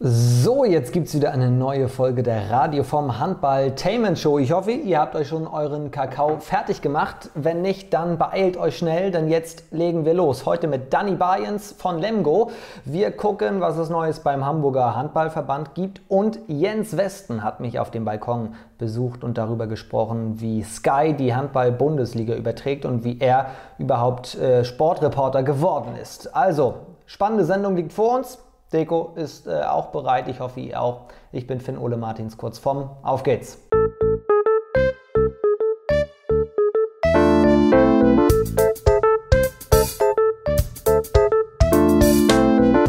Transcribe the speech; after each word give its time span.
So, 0.00 0.64
jetzt 0.64 0.92
gibt 0.92 1.08
es 1.08 1.14
wieder 1.16 1.32
eine 1.32 1.50
neue 1.50 1.88
Folge 1.88 2.22
der 2.22 2.52
Radio 2.52 2.84
vom 2.84 3.18
Handball 3.18 3.74
Tainment 3.74 4.16
Show. 4.16 4.38
Ich 4.38 4.52
hoffe, 4.52 4.70
ihr 4.70 5.00
habt 5.00 5.16
euch 5.16 5.26
schon 5.26 5.48
euren 5.48 5.90
Kakao 5.90 6.38
fertig 6.38 6.82
gemacht. 6.82 7.30
Wenn 7.34 7.62
nicht, 7.62 7.92
dann 7.92 8.16
beeilt 8.16 8.56
euch 8.56 8.78
schnell, 8.78 9.10
denn 9.10 9.26
jetzt 9.26 9.64
legen 9.72 10.04
wir 10.04 10.14
los. 10.14 10.46
Heute 10.46 10.68
mit 10.68 10.92
Danny 10.92 11.16
Bayens 11.16 11.74
von 11.76 11.98
Lemgo. 11.98 12.52
Wir 12.84 13.10
gucken, 13.10 13.60
was 13.60 13.76
es 13.76 13.90
Neues 13.90 14.20
beim 14.20 14.46
Hamburger 14.46 14.94
Handballverband 14.94 15.74
gibt. 15.74 16.00
Und 16.06 16.38
Jens 16.46 16.96
Westen 16.96 17.42
hat 17.42 17.58
mich 17.58 17.80
auf 17.80 17.90
dem 17.90 18.04
Balkon 18.04 18.54
besucht 18.78 19.24
und 19.24 19.36
darüber 19.36 19.66
gesprochen, 19.66 20.40
wie 20.40 20.62
Sky 20.62 21.12
die 21.18 21.34
Handball-Bundesliga 21.34 22.36
überträgt 22.36 22.84
und 22.84 23.02
wie 23.02 23.18
er 23.18 23.46
überhaupt 23.78 24.36
äh, 24.36 24.64
Sportreporter 24.64 25.42
geworden 25.42 25.96
ist. 26.00 26.36
Also, 26.36 26.74
spannende 27.06 27.44
Sendung 27.44 27.74
liegt 27.74 27.92
vor 27.92 28.14
uns. 28.14 28.38
Deko 28.72 29.12
ist 29.16 29.46
äh, 29.46 29.62
auch 29.62 29.86
bereit, 29.86 30.28
ich 30.28 30.40
hoffe 30.40 30.60
ihr 30.60 30.80
auch. 30.80 31.06
Ich 31.32 31.46
bin 31.46 31.58
Finn 31.60 31.78
Ole 31.78 31.96
Martins 31.96 32.36
kurz 32.36 32.58
vom. 32.58 32.90
Auf 33.02 33.22
geht's! 33.22 33.58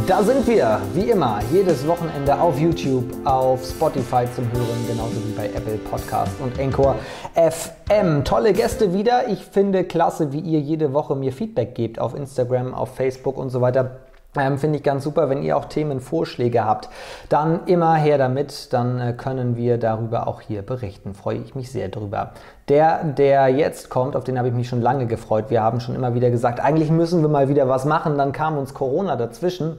Da 0.06 0.24
sind 0.24 0.46
wir, 0.48 0.82
wie 0.96 1.12
immer, 1.12 1.40
jedes 1.50 1.88
Wochenende 1.88 2.38
auf 2.42 2.60
YouTube, 2.60 3.06
auf 3.24 3.64
Spotify 3.64 4.26
zum 4.36 4.52
Hören, 4.52 4.86
genauso 4.86 5.16
wie 5.16 5.32
bei 5.32 5.46
Apple 5.46 5.78
Podcast 5.78 6.34
und 6.42 6.60
Encore 6.60 6.96
FM. 7.36 8.26
Tolle 8.26 8.52
Gäste 8.52 8.94
wieder. 8.94 9.30
Ich 9.30 9.46
finde 9.46 9.86
klasse, 9.86 10.34
wie 10.34 10.40
ihr 10.40 10.60
jede 10.60 10.92
Woche 10.92 11.16
mir 11.16 11.32
Feedback 11.32 11.74
gebt 11.74 12.00
auf 12.00 12.16
Instagram, 12.16 12.74
auf 12.74 12.96
Facebook 12.96 13.38
und 13.38 13.50
so 13.50 13.62
weiter. 13.62 14.09
Ähm, 14.38 14.60
Finde 14.60 14.78
ich 14.78 14.84
ganz 14.84 15.04
super, 15.04 15.30
wenn 15.30 15.42
ihr 15.42 15.58
auch 15.58 15.66
Themenvorschläge 15.66 16.64
habt, 16.64 16.90
dann 17.30 17.66
immer 17.66 17.96
her 17.96 18.20
damit, 18.20 18.72
dann 18.74 19.00
äh, 19.00 19.14
können 19.14 19.58
wir 19.58 19.80
darüber 19.80 20.28
auch 20.28 20.42
hier 20.42 20.62
berichten. 20.62 21.16
Freue 21.16 21.38
ich 21.38 21.56
mich 21.56 21.72
sehr 21.72 21.90
drüber. 21.90 22.34
Der, 22.68 23.04
der 23.04 23.48
jetzt 23.48 23.90
kommt, 23.90 24.16
auf 24.16 24.24
den 24.24 24.38
habe 24.38 24.50
ich 24.50 24.54
mich 24.54 24.70
schon 24.70 24.82
lange 24.82 25.08
gefreut. 25.08 25.46
Wir 25.50 25.64
haben 25.64 25.80
schon 25.80 25.96
immer 25.96 26.14
wieder 26.14 26.30
gesagt, 26.30 26.60
eigentlich 26.60 26.92
müssen 26.92 27.22
wir 27.24 27.30
mal 27.30 27.50
wieder 27.50 27.68
was 27.68 27.86
machen. 27.86 28.20
Dann 28.20 28.32
kam 28.32 28.58
uns 28.60 28.76
Corona 28.76 29.16
dazwischen. 29.16 29.78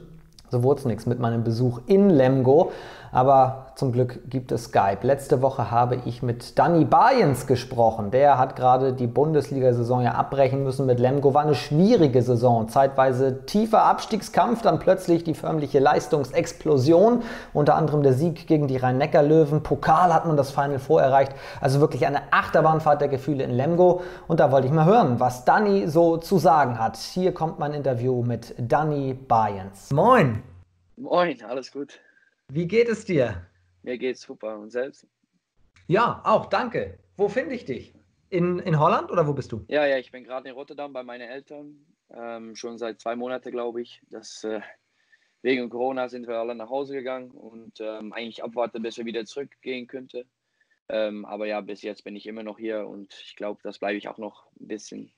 So 0.49 0.63
wurde 0.63 0.81
es 0.81 0.85
nichts 0.85 1.05
mit 1.05 1.19
meinem 1.19 1.45
Besuch 1.45 1.79
in 1.87 2.09
Lemgo. 2.09 2.73
Aber 3.11 3.67
zum 3.75 3.91
Glück 3.91 4.29
gibt 4.29 4.51
es 4.53 4.65
Skype. 4.65 4.99
Letzte 5.01 5.41
Woche 5.41 5.69
habe 5.69 5.97
ich 6.05 6.23
mit 6.23 6.57
Danny 6.57 6.85
Bayens 6.85 7.45
gesprochen. 7.45 8.09
Der 8.09 8.37
hat 8.37 8.55
gerade 8.55 8.93
die 8.93 9.07
Bundesliga-Saison 9.07 10.01
ja 10.01 10.11
abbrechen 10.13 10.63
müssen 10.63 10.85
mit 10.85 10.99
Lemgo. 10.99 11.33
War 11.33 11.41
eine 11.41 11.55
schwierige 11.55 12.21
Saison. 12.21 12.69
Zeitweise 12.69 13.45
tiefer 13.45 13.83
Abstiegskampf, 13.83 14.61
dann 14.61 14.79
plötzlich 14.79 15.25
die 15.25 15.33
förmliche 15.33 15.79
Leistungsexplosion. 15.79 17.23
Unter 17.53 17.75
anderem 17.75 18.01
der 18.01 18.13
Sieg 18.13 18.47
gegen 18.47 18.67
die 18.67 18.77
Rhein-Neckar-Löwen. 18.77 19.61
Pokal 19.61 20.13
hat 20.13 20.25
man 20.25 20.37
das 20.37 20.51
Final 20.51 20.79
vorerreicht. 20.79 21.33
Also 21.59 21.81
wirklich 21.81 22.07
eine 22.07 22.21
Achterbahnfahrt 22.31 23.01
der 23.01 23.09
Gefühle 23.09 23.43
in 23.43 23.51
Lemgo. 23.51 24.01
Und 24.29 24.39
da 24.39 24.51
wollte 24.51 24.67
ich 24.67 24.73
mal 24.73 24.85
hören, 24.85 25.19
was 25.19 25.43
Danny 25.43 25.87
so 25.87 26.15
zu 26.15 26.37
sagen 26.37 26.79
hat. 26.79 26.95
Hier 26.95 27.33
kommt 27.33 27.59
mein 27.59 27.73
Interview 27.73 28.23
mit 28.23 28.55
Danny 28.57 29.13
Bayens. 29.13 29.91
Moin! 29.91 30.43
Moin, 30.95 31.35
alles 31.49 31.71
gut. 31.71 31.99
Wie 32.53 32.67
geht 32.67 32.89
es 32.89 33.05
dir? 33.05 33.47
Mir 33.81 33.97
geht's 33.97 34.23
super. 34.23 34.59
Und 34.59 34.71
selbst? 34.71 35.07
Ja, 35.87 36.21
auch, 36.25 36.47
danke. 36.47 36.99
Wo 37.15 37.29
finde 37.29 37.55
ich 37.55 37.63
dich? 37.63 37.93
In, 38.29 38.59
in 38.59 38.77
Holland 38.77 39.09
oder 39.09 39.25
wo 39.25 39.31
bist 39.31 39.53
du? 39.53 39.63
Ja, 39.69 39.85
ja, 39.85 39.97
ich 39.97 40.11
bin 40.11 40.25
gerade 40.25 40.49
in 40.49 40.55
Rotterdam 40.55 40.91
bei 40.91 41.01
meinen 41.01 41.29
Eltern. 41.29 41.85
Ähm, 42.09 42.53
schon 42.57 42.77
seit 42.77 42.99
zwei 42.99 43.15
Monaten, 43.15 43.51
glaube 43.51 43.81
ich. 43.81 44.01
Das, 44.09 44.43
äh, 44.43 44.59
wegen 45.41 45.69
Corona 45.69 46.09
sind 46.09 46.27
wir 46.27 46.39
alle 46.39 46.53
nach 46.53 46.69
Hause 46.69 46.93
gegangen 46.93 47.31
und 47.31 47.79
ähm, 47.79 48.11
eigentlich 48.11 48.43
abwarten, 48.43 48.81
bis 48.81 48.97
wir 48.97 49.05
wieder 49.05 49.23
zurückgehen 49.23 49.87
könnten. 49.87 50.25
Ähm, 50.89 51.23
aber 51.23 51.47
ja, 51.47 51.61
bis 51.61 51.81
jetzt 51.83 52.03
bin 52.03 52.17
ich 52.17 52.27
immer 52.27 52.43
noch 52.43 52.59
hier 52.59 52.85
und 52.85 53.13
ich 53.23 53.37
glaube, 53.37 53.61
das 53.63 53.79
bleibe 53.79 53.97
ich 53.97 54.09
auch 54.09 54.17
noch 54.17 54.47
ein 54.59 54.67
bisschen. 54.67 55.13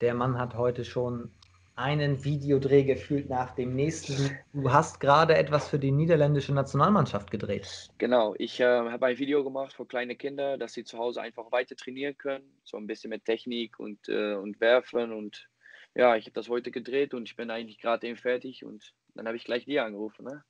Der 0.00 0.14
Mann 0.14 0.36
hat 0.36 0.56
heute 0.56 0.84
schon 0.84 1.30
einen 1.76 2.24
Videodreh 2.24 2.84
gefühlt 2.84 3.28
nach 3.28 3.54
dem 3.54 3.74
nächsten. 3.74 4.36
Du 4.52 4.72
hast 4.72 5.00
gerade 5.00 5.36
etwas 5.36 5.68
für 5.68 5.78
die 5.78 5.90
niederländische 5.90 6.54
Nationalmannschaft 6.54 7.30
gedreht. 7.30 7.90
Genau, 7.98 8.34
ich 8.38 8.60
äh, 8.60 8.64
habe 8.64 9.06
ein 9.06 9.18
Video 9.18 9.42
gemacht 9.42 9.72
für 9.72 9.84
kleine 9.84 10.14
Kinder, 10.14 10.56
dass 10.56 10.72
sie 10.72 10.84
zu 10.84 10.98
Hause 10.98 11.20
einfach 11.20 11.50
weiter 11.50 11.74
trainieren 11.74 12.16
können. 12.16 12.44
So 12.62 12.76
ein 12.76 12.86
bisschen 12.86 13.10
mit 13.10 13.24
Technik 13.24 13.80
und, 13.80 14.08
äh, 14.08 14.34
und 14.34 14.60
Werfen. 14.60 15.12
Und 15.12 15.48
ja, 15.94 16.16
ich 16.16 16.26
habe 16.26 16.34
das 16.34 16.48
heute 16.48 16.70
gedreht 16.70 17.12
und 17.12 17.28
ich 17.28 17.36
bin 17.36 17.50
eigentlich 17.50 17.80
gerade 17.80 18.06
eben 18.06 18.16
fertig. 18.16 18.64
Und 18.64 18.94
dann 19.14 19.26
habe 19.26 19.36
ich 19.36 19.44
gleich 19.44 19.64
dir 19.64 19.84
angerufen. 19.84 20.24
Ne? 20.26 20.44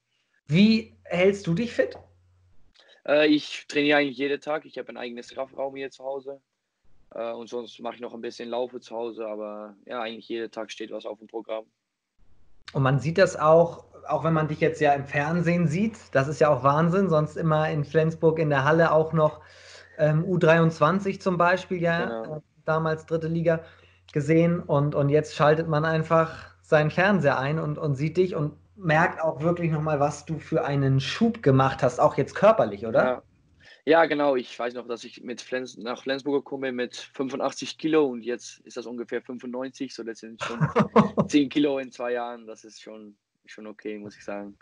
Wie 0.46 0.94
hältst 1.04 1.46
du 1.46 1.54
dich 1.54 1.72
fit? 1.72 1.96
Äh, 3.06 3.28
ich 3.28 3.66
trainiere 3.66 3.98
eigentlich 3.98 4.18
jeden 4.18 4.41
Tag. 4.41 4.66
Ich 4.66 4.76
habe 4.76 4.91
ein 4.91 4.98
eigenes 4.98 5.30
Kraftraum 5.30 5.74
hier 5.76 5.91
zu 5.91 6.04
Hause. 6.04 6.41
Äh, 7.14 7.32
und 7.32 7.48
sonst 7.48 7.78
mache 7.80 7.94
ich 7.94 8.00
noch 8.00 8.14
ein 8.14 8.20
bisschen 8.20 8.48
Laufe 8.48 8.80
zu 8.80 8.94
Hause, 8.94 9.26
aber 9.26 9.75
ja, 9.86 10.00
eigentlich 10.00 10.28
jeden 10.28 10.50
Tag 10.50 10.70
steht 10.70 10.91
was 10.91 11.06
auf 11.06 11.19
dem 11.19 11.28
Programm. 11.28 11.64
Und 12.72 12.82
man 12.82 12.98
sieht 12.98 13.19
das 13.19 13.36
auch, 13.36 13.84
auch 14.08 14.25
wenn 14.25 14.34
man 14.34 14.48
dich 14.48 14.60
jetzt 14.60 14.80
ja 14.80 14.92
im 14.92 15.06
Fernsehen 15.06 15.69
sieht, 15.69 15.97
das 16.12 16.28
ist 16.28 16.41
ja 16.41 16.48
auch 16.48 16.64
Wahnsinn, 16.64 17.08
sonst 17.08 17.36
immer 17.36 17.70
in 17.70 17.84
Flensburg 17.84 18.38
in 18.38 18.50
der 18.50 18.64
Halle 18.64 18.92
auch 18.92 19.12
noch 19.12 19.41
ähm, 19.97 20.24
U23 20.24 21.20
zum 21.20 21.38
Beispiel, 21.38 21.80
ja, 21.80 22.06
genau. 22.06 22.36
äh, 22.36 22.41
damals 22.64 23.06
dritte 23.06 23.28
Liga 23.28 23.60
gesehen 24.12 24.60
und, 24.60 24.94
und 24.94 25.08
jetzt 25.08 25.34
schaltet 25.34 25.69
man 25.69 25.84
einfach 25.84 26.54
seinen 26.62 26.91
Fernseher 26.91 27.38
ein 27.38 27.58
und, 27.58 27.78
und 27.78 27.94
sieht 27.94 28.16
dich 28.16 28.34
und 28.34 28.54
merkt 28.76 29.20
auch 29.22 29.41
wirklich 29.41 29.70
nochmal, 29.70 30.00
was 30.00 30.24
du 30.24 30.38
für 30.38 30.64
einen 30.64 30.98
Schub 30.98 31.42
gemacht 31.42 31.82
hast, 31.82 32.00
auch 32.00 32.16
jetzt 32.16 32.34
körperlich, 32.34 32.86
oder? 32.86 33.04
Ja, 33.04 33.22
ja, 33.87 34.06
genau. 34.06 34.34
Ich 34.37 34.59
weiß 34.59 34.75
noch, 34.75 34.89
dass 34.89 35.05
ich 35.05 35.22
mit 35.22 35.41
Flens 35.41 35.77
nach 35.77 36.03
Flensburg 36.03 36.45
komme 36.45 36.72
mit 36.72 36.97
85 36.97 37.77
Kilo 37.77 38.06
und 38.06 38.22
jetzt 38.22 38.61
ist 38.61 38.77
das 38.77 38.87
ungefähr 38.87 39.21
95. 39.21 39.95
So, 39.95 40.03
das 40.03 40.21
sind 40.21 40.43
schon 40.43 40.59
10 41.28 41.49
Kilo 41.50 41.78
in 41.78 41.93
zwei 41.93 42.12
Jahren. 42.12 42.47
Das 42.47 42.65
ist 42.65 42.81
schon, 42.81 43.17
schon 43.45 43.67
okay, 43.67 43.99
muss 43.99 44.17
ich 44.17 44.25
sagen. 44.25 44.56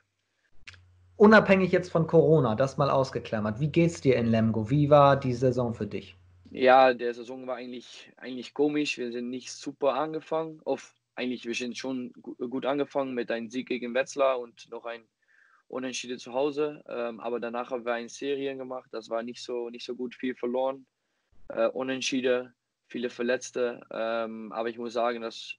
Unabhängig 1.17 1.71
jetzt 1.71 1.93
von 1.93 2.09
Corona, 2.09 2.57
das 2.57 2.79
mal 2.79 2.91
ausgeklammert. 2.91 3.61
Wie 3.61 3.69
geht's 3.69 4.01
dir 4.01 4.17
in 4.17 4.27
Lemgo? 4.27 4.71
Wie 4.71 4.91
war 4.91 5.17
die 5.19 5.35
Saison 5.35 5.73
für 5.73 5.87
dich? 5.87 6.17
Ja, 6.51 6.93
der 6.93 7.15
Saison 7.15 7.47
war 7.47 7.57
eigentlich, 7.57 8.13
eigentlich 8.17 8.55
komisch. 8.55 8.99
Wir 8.99 9.13
sind 9.13 9.31
nicht 9.31 9.53
super 9.53 9.95
angefangen. 9.95 10.61
Auf, 10.65 10.95
eigentlich, 11.15 11.45
wir 11.47 11.55
sind 11.55 11.79
schon 11.79 12.13
gut 12.13 12.67
angefangen 12.67 13.15
mit 13.15 13.31
einem 13.31 13.51
Sieg 13.51 13.69
gegen 13.69 13.95
Wetzlar 13.95 14.41
und 14.41 14.69
noch 14.71 14.85
ein 14.85 15.03
Unentschieden 15.73 16.19
zu 16.19 16.35
Hause. 16.35 16.85
Ähm, 16.87 17.19
aber 17.21 17.41
danach 17.41 17.71
haben 17.71 17.87
wir 17.87 17.95
eine 17.95 18.09
Serien 18.09 18.59
gemacht. 18.59 18.91
Das 18.93 19.09
war 19.09 19.23
nicht 19.23 19.43
so, 19.43 19.71
nicht 19.71 19.87
so 19.87 19.95
gut, 19.95 20.15
viel 20.15 20.35
verloren. 20.35 20.87
Äh, 21.49 21.69
Unentschieden, 21.69 22.55
viele 22.89 23.09
Verletzte. 23.09 23.81
Ähm, 23.91 24.53
aber 24.53 24.69
ich 24.69 24.77
muss 24.77 24.93
sagen, 24.93 25.23
dass 25.23 25.57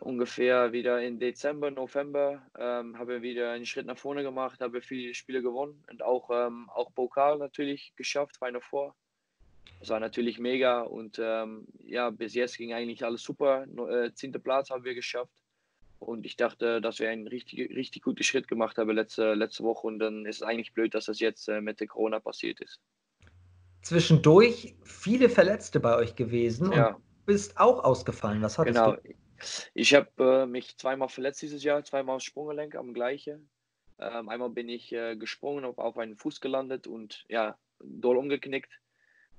ungefähr 0.00 0.72
wieder 0.72 1.02
im 1.02 1.18
Dezember, 1.18 1.70
November 1.72 2.46
ähm, 2.56 2.96
haben 2.96 3.08
wir 3.08 3.22
wieder 3.22 3.50
einen 3.50 3.66
Schritt 3.66 3.86
nach 3.86 3.98
vorne 3.98 4.22
gemacht, 4.22 4.60
haben 4.60 4.72
wir 4.72 4.82
viele 4.82 5.14
Spiele 5.14 5.42
gewonnen 5.42 5.82
und 5.90 6.02
auch, 6.02 6.30
ähm, 6.30 6.70
auch 6.70 6.94
Pokal 6.94 7.38
natürlich 7.38 7.92
geschafft, 7.96 8.36
Final 8.36 8.60
Four. 8.60 8.94
Das 9.80 9.88
war 9.88 10.00
natürlich 10.00 10.38
mega 10.38 10.82
und 10.82 11.18
ähm, 11.20 11.66
ja, 11.84 12.10
bis 12.10 12.34
jetzt 12.34 12.56
ging 12.56 12.72
eigentlich 12.72 13.04
alles 13.04 13.22
super. 13.22 13.64
Äh, 13.64 14.12
zehnter 14.14 14.38
Platz 14.38 14.70
haben 14.70 14.84
wir 14.84 14.94
geschafft. 14.94 15.41
Und 16.02 16.26
ich 16.26 16.36
dachte, 16.36 16.80
dass 16.80 16.98
wir 16.98 17.10
einen 17.10 17.26
richtig, 17.26 17.70
richtig 17.70 18.02
guten 18.02 18.22
Schritt 18.22 18.48
gemacht 18.48 18.78
haben 18.78 18.90
letzte, 18.90 19.34
letzte 19.34 19.62
Woche. 19.62 19.86
Und 19.86 19.98
dann 19.98 20.26
ist 20.26 20.36
es 20.36 20.42
eigentlich 20.42 20.74
blöd, 20.74 20.94
dass 20.94 21.06
das 21.06 21.20
jetzt 21.20 21.48
äh, 21.48 21.60
mit 21.60 21.80
der 21.80 21.86
Corona 21.86 22.20
passiert 22.20 22.60
ist. 22.60 22.80
Zwischendurch 23.82 24.76
viele 24.84 25.28
Verletzte 25.28 25.80
bei 25.80 25.96
euch 25.96 26.14
gewesen 26.14 26.72
ja. 26.72 26.88
und 26.88 26.94
du 26.96 27.02
bist 27.26 27.58
auch 27.58 27.82
ausgefallen. 27.82 28.42
Was 28.42 28.58
hattest 28.58 28.78
genau. 28.78 28.96
du? 28.96 29.14
Ich 29.74 29.94
habe 29.94 30.10
äh, 30.18 30.46
mich 30.46 30.76
zweimal 30.78 31.08
verletzt 31.08 31.42
dieses 31.42 31.64
Jahr, 31.64 31.82
zweimal 31.82 32.20
Sprunggelenk 32.20 32.76
am 32.76 32.94
gleichen. 32.94 33.50
Ähm, 33.98 34.28
einmal 34.28 34.50
bin 34.50 34.68
ich 34.68 34.92
äh, 34.92 35.16
gesprungen, 35.16 35.64
auf, 35.64 35.78
auf 35.78 35.98
einen 35.98 36.16
Fuß 36.16 36.40
gelandet 36.40 36.86
und 36.86 37.24
ja, 37.28 37.58
doll 37.80 38.16
umgeknickt. 38.16 38.72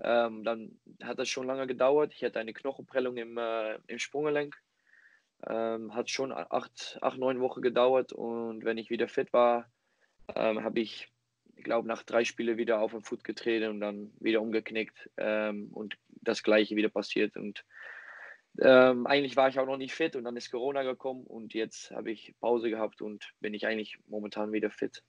Ähm, 0.02 0.44
dann 0.44 0.80
hat 1.02 1.20
das 1.20 1.30
schon 1.30 1.48
lange 1.48 1.68
gedauert. 1.68 2.14
Ich 2.14 2.24
hatte 2.24 2.40
eine 2.40 2.54
Knochenprellung 2.54 3.16
im, 3.18 3.38
äh, 3.38 3.76
im 3.88 4.00
Sprunggelenk. 4.00 4.58
Ähm, 5.48 5.94
hat 5.94 6.10
schon 6.10 6.32
acht, 6.32 6.98
acht, 7.02 7.18
neun 7.18 7.40
Wochen 7.42 7.62
gedauert 7.62 8.14
und 8.14 8.64
wenn 8.64 8.78
ich 8.78 8.90
wieder 8.90 9.08
fit 9.08 9.34
war, 9.34 9.70
ähm, 10.36 10.64
habe 10.64 10.80
ich, 10.80 11.10
ich 11.56 11.64
glaube, 11.64 11.88
nach 11.88 12.04
drei 12.04 12.24
Spielen 12.24 12.58
wieder 12.58 12.80
auf 12.80 12.92
den 12.92 13.02
Foot 13.02 13.24
getreten 13.24 13.70
und 13.70 13.82
dann 13.82 14.14
wieder 14.20 14.42
umgeknickt 14.42 15.10
ähm, 15.18 15.70
und 15.74 15.98
das 16.10 16.44
gleiche 16.44 16.76
wieder 16.76 16.90
passiert. 16.90 17.36
Und 17.36 17.66
ähm, 18.60 19.08
eigentlich 19.08 19.36
war 19.36 19.50
ich 19.50 19.60
auch 19.60 19.66
noch 19.66 19.78
nicht 19.78 19.94
fit 19.94 20.16
und 20.16 20.24
dann 20.24 20.38
ist 20.38 20.52
Corona 20.52 20.84
gekommen 20.84 21.26
und 21.26 21.54
jetzt 21.54 21.92
habe 21.92 22.12
ich 22.12 22.36
Pause 22.40 22.70
gehabt 22.70 23.02
und 23.02 23.34
bin 23.40 23.54
ich 23.54 23.66
eigentlich 23.66 23.98
momentan 24.08 24.52
wieder 24.52 24.70
fit. 24.70 25.04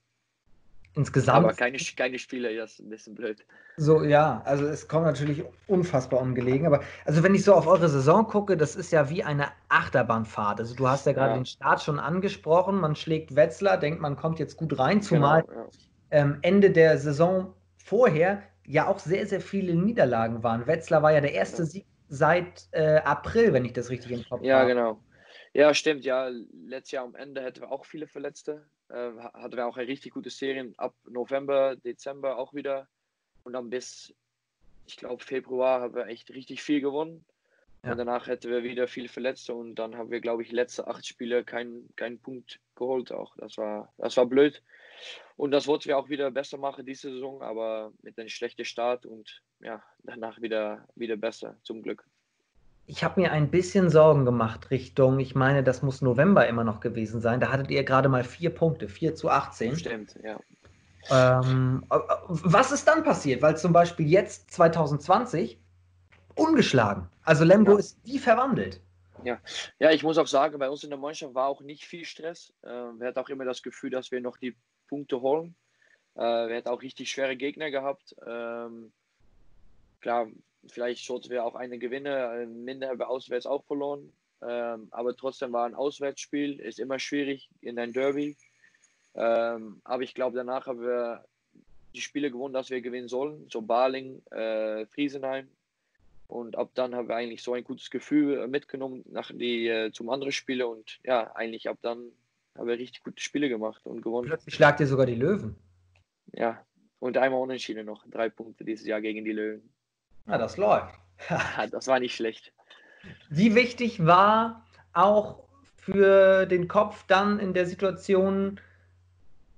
Insgesamt. 0.95 1.45
Aber 1.45 1.55
keine, 1.55 1.79
keine 1.97 2.19
Spiele, 2.19 2.55
das 2.57 2.75
ist 2.75 2.81
ein 2.81 2.89
bisschen 2.89 3.15
blöd. 3.15 3.45
So, 3.77 4.05
ja, 4.05 4.43
also 4.45 4.67
es 4.67 4.87
kommt 4.87 5.07
natürlich 5.07 5.45
unfassbar 5.67 6.21
ungelegen. 6.21 6.67
Aber 6.67 6.81
also 7.05 7.23
wenn 7.23 7.35
ich 7.35 7.45
so 7.45 7.55
auf 7.55 7.67
eure 7.67 7.89
Saison 7.89 8.27
gucke, 8.27 8.57
das 8.57 8.77
ist 8.77 8.93
ja 8.93 9.11
wie 9.11 9.25
eine 9.25 9.49
Achterbahnfahrt. 9.69 10.61
Also 10.61 10.75
du 10.75 10.89
hast 10.89 11.07
ja 11.07 11.13
gerade 11.13 11.33
ja. 11.33 11.37
den 11.37 11.47
Start 11.47 11.83
schon 11.83 11.99
angesprochen. 11.99 12.81
Man 12.81 12.97
schlägt 12.97 13.35
Wetzlar, 13.35 13.79
denkt, 13.79 14.01
man 14.01 14.17
kommt 14.17 14.39
jetzt 14.39 14.57
gut 14.57 14.79
rein, 14.79 15.03
zumal 15.03 15.43
genau, 15.43 15.61
ja. 15.61 15.69
ähm, 16.11 16.39
Ende 16.43 16.71
der 16.71 16.99
Saison 16.99 17.55
vorher 17.77 18.43
ja 18.67 18.87
auch 18.87 18.99
sehr, 18.99 19.27
sehr 19.27 19.41
viele 19.41 19.75
Niederlagen 19.75 20.43
waren. 20.43 20.67
Wetzlar 20.67 21.03
war 21.03 21.13
ja 21.13 21.21
der 21.21 21.33
erste 21.33 21.63
ja. 21.63 21.67
Sieg 21.67 21.87
seit 22.09 22.69
äh, 22.71 22.99
April, 22.99 23.53
wenn 23.53 23.65
ich 23.65 23.73
das 23.73 23.91
richtig 23.91 24.13
im 24.13 24.19
Kopf 24.21 24.39
habe. 24.39 24.47
Ja, 24.47 24.65
genau. 24.65 25.01
Ja, 25.53 25.73
stimmt. 25.73 26.05
Ja, 26.05 26.31
letztes 26.67 26.93
Jahr 26.93 27.05
am 27.05 27.15
Ende 27.15 27.43
hatten 27.45 27.61
wir 27.61 27.71
auch 27.71 27.85
viele 27.85 28.07
Verletzte. 28.07 28.67
Äh, 28.89 29.13
hatten 29.35 29.57
wir 29.57 29.67
auch 29.67 29.77
eine 29.77 29.89
richtig 29.89 30.13
gute 30.13 30.31
Serie. 30.31 30.73
Ab 30.77 30.95
November, 31.05 31.77
Dezember 31.77 32.39
auch 32.39 32.55
wieder. 32.55 32.89
Und 33.45 33.53
dann 33.53 33.71
bis, 33.71 34.15
ich 34.87 34.97
glaube, 34.97 35.23
Februar 35.23 35.81
haben 35.81 35.95
wir 35.95 36.07
echt 36.07 36.31
richtig 36.31 36.63
viel 36.63 36.81
gewonnen. 36.81 37.25
Ja. 37.85 37.93
Und 37.93 37.99
danach 37.99 38.27
hätten 38.27 38.51
wir 38.51 38.63
wieder 38.63 38.89
viele 38.89 39.09
Verletzte 39.09 39.55
und 39.55 39.75
dann 39.75 39.97
haben 39.97 40.11
wir, 40.11 40.21
glaube 40.21 40.43
ich, 40.43 40.51
letzte 40.51 40.87
acht 40.87 41.07
Spiele 41.07 41.45
keinen 41.45 41.95
kein 41.97 42.19
Punkt 42.19 42.59
geholt 42.77 43.13
auch. 43.13 43.37
Das 43.37 43.59
war, 43.59 43.93
das 43.99 44.17
war 44.17 44.25
blöd. 44.25 44.63
Und 45.37 45.51
das 45.51 45.67
wollten 45.67 45.87
wir 45.87 45.99
auch 45.99 46.09
wieder 46.09 46.31
besser 46.31 46.57
machen 46.57 46.87
diese 46.87 47.11
Saison, 47.11 47.43
aber 47.43 47.93
mit 48.03 48.19
einem 48.19 48.29
schlechten 48.29 48.65
Start 48.65 49.05
und 49.05 49.43
ja, 49.61 49.83
danach 50.03 50.41
wieder, 50.41 50.87
wieder 50.95 51.17
besser, 51.17 51.59
zum 51.63 51.83
Glück. 51.83 52.07
Ich 52.87 53.03
habe 53.03 53.21
mir 53.21 53.33
ein 53.33 53.51
bisschen 53.51 53.89
Sorgen 53.89 54.25
gemacht 54.25 54.71
Richtung, 54.71 55.19
ich 55.19 55.35
meine, 55.35 55.63
das 55.63 55.83
muss 55.83 56.03
November 56.03 56.47
immer 56.47 56.65
noch 56.65 56.81
gewesen 56.81 57.21
sein. 57.21 57.41
Da 57.41 57.51
hattet 57.51 57.71
ihr 57.71 57.83
gerade 57.83 58.09
mal 58.09 58.25
vier 58.25 58.51
Punkte, 58.51 58.89
4 58.89 59.15
zu 59.15 59.31
18. 59.31 59.77
Stimmt, 59.77 60.17
ja. 60.23 60.39
Ähm, 61.11 61.85
was 61.89 62.73
ist 62.73 62.87
dann 62.89 63.05
passiert? 63.05 63.43
Weil 63.43 63.57
zum 63.57 63.73
Beispiel 63.73 64.07
jetzt 64.07 64.51
2020 64.51 65.59
ungeschlagen. 66.35 67.09
Also 67.25 67.45
Lemgo 67.45 67.73
ja. 67.73 67.79
ist 67.79 67.99
wie 68.05 68.19
verwandelt. 68.19 68.81
Ja. 69.23 69.41
ja, 69.79 69.91
ich 69.91 70.03
muss 70.03 70.19
auch 70.19 70.27
sagen, 70.27 70.59
bei 70.59 70.69
uns 70.69 70.85
in 70.85 70.91
der 70.91 70.99
Mannschaft 70.99 71.35
war 71.35 71.49
auch 71.49 71.63
nicht 71.63 71.85
viel 71.85 72.05
Stress. 72.05 72.53
Äh, 72.63 72.69
wir 72.69 73.09
hatten 73.09 73.19
auch 73.19 73.29
immer 73.29 73.45
das 73.45 73.63
Gefühl, 73.63 73.91
dass 73.91 74.11
wir 74.11 74.21
noch 74.21 74.37
die 74.37 74.55
Punkte 74.89 75.21
holen. 75.21 75.55
Äh, 76.15 76.21
wir 76.21 76.57
hatten 76.57 76.69
auch 76.69 76.83
richtig 76.83 77.11
schwere 77.11 77.37
Gegner 77.37 77.71
gehabt. 77.71 78.15
Ähm, 78.27 78.93
klar, 80.01 80.27
vielleicht 80.69 81.05
sollten 81.05 81.31
wir 81.31 81.45
auch 81.45 81.55
eine 81.55 81.79
gewinnen. 81.79 82.65
Minder 82.65 82.89
haben 82.89 82.99
wir 82.99 83.09
auswärts 83.09 83.47
auch 83.47 83.65
verloren. 83.65 84.13
Ähm, 84.43 84.89
aber 84.91 85.17
trotzdem 85.17 85.53
war 85.53 85.67
ein 85.67 85.75
Auswärtsspiel, 85.75 86.61
ist 86.61 86.79
immer 86.79 86.99
schwierig 86.99 87.49
in 87.61 87.79
ein 87.79 87.93
Derby. 87.93 88.37
Ähm, 89.15 89.81
aber 89.85 90.03
ich 90.03 90.15
glaube, 90.15 90.37
danach 90.37 90.67
haben 90.67 90.81
wir 90.81 91.25
die 91.95 92.01
Spiele 92.01 92.31
gewonnen, 92.31 92.55
dass 92.55 92.71
wir 92.71 92.81
gewinnen 92.81 93.09
sollen. 93.09 93.47
So 93.51 93.63
Baling, 93.63 94.23
äh, 94.31 94.87
Friesenheim. 94.87 95.49
Und 96.27 96.57
ab 96.57 96.71
dann 96.75 96.95
haben 96.95 97.09
wir 97.09 97.17
eigentlich 97.17 97.43
so 97.43 97.55
ein 97.55 97.65
gutes 97.65 97.91
Gefühl 97.91 98.47
mitgenommen 98.49 99.05
nach 99.11 99.31
die, 99.33 99.69
äh, 99.69 99.93
zum 99.93 100.11
anderen 100.11 100.33
Spiele. 100.33 100.67
Und 100.67 100.99
ja, 101.05 101.35
eigentlich 101.35 101.69
ab 101.69 101.79
dann 101.83 102.11
haben 102.57 102.69
wir 102.69 102.79
richtig 102.79 103.03
gute 103.03 103.23
Spiele 103.23 103.49
gemacht 103.49 103.87
und 103.87 104.03
gewonnen. 104.03 104.29
Plötzlich 104.29 104.55
schlagt 104.55 104.81
ihr 104.81 104.87
sogar 104.87 105.07
die 105.07 105.15
Löwen. 105.15 105.57
Ja, 106.33 106.65
und 106.99 107.17
einmal 107.17 107.41
unentschieden 107.41 107.87
noch. 107.87 108.07
Drei 108.09 108.29
Punkte 108.29 108.65
dieses 108.65 108.87
Jahr 108.87 109.01
gegen 109.01 109.25
die 109.25 109.33
Löwen. 109.33 109.74
Ja, 110.27 110.39
das 110.39 110.57
läuft. 110.57 110.95
das 111.71 111.87
war 111.87 112.01
nicht 112.01 112.15
schlecht. 112.15 112.53
Wie 113.29 113.55
wichtig 113.55 114.05
war 114.05 114.65
auch 114.93 115.45
für 115.77 116.47
den 116.47 116.69
Kopf 116.69 117.05
dann 117.07 117.39
in 117.39 117.53
der 117.53 117.67
Situation 117.67 118.61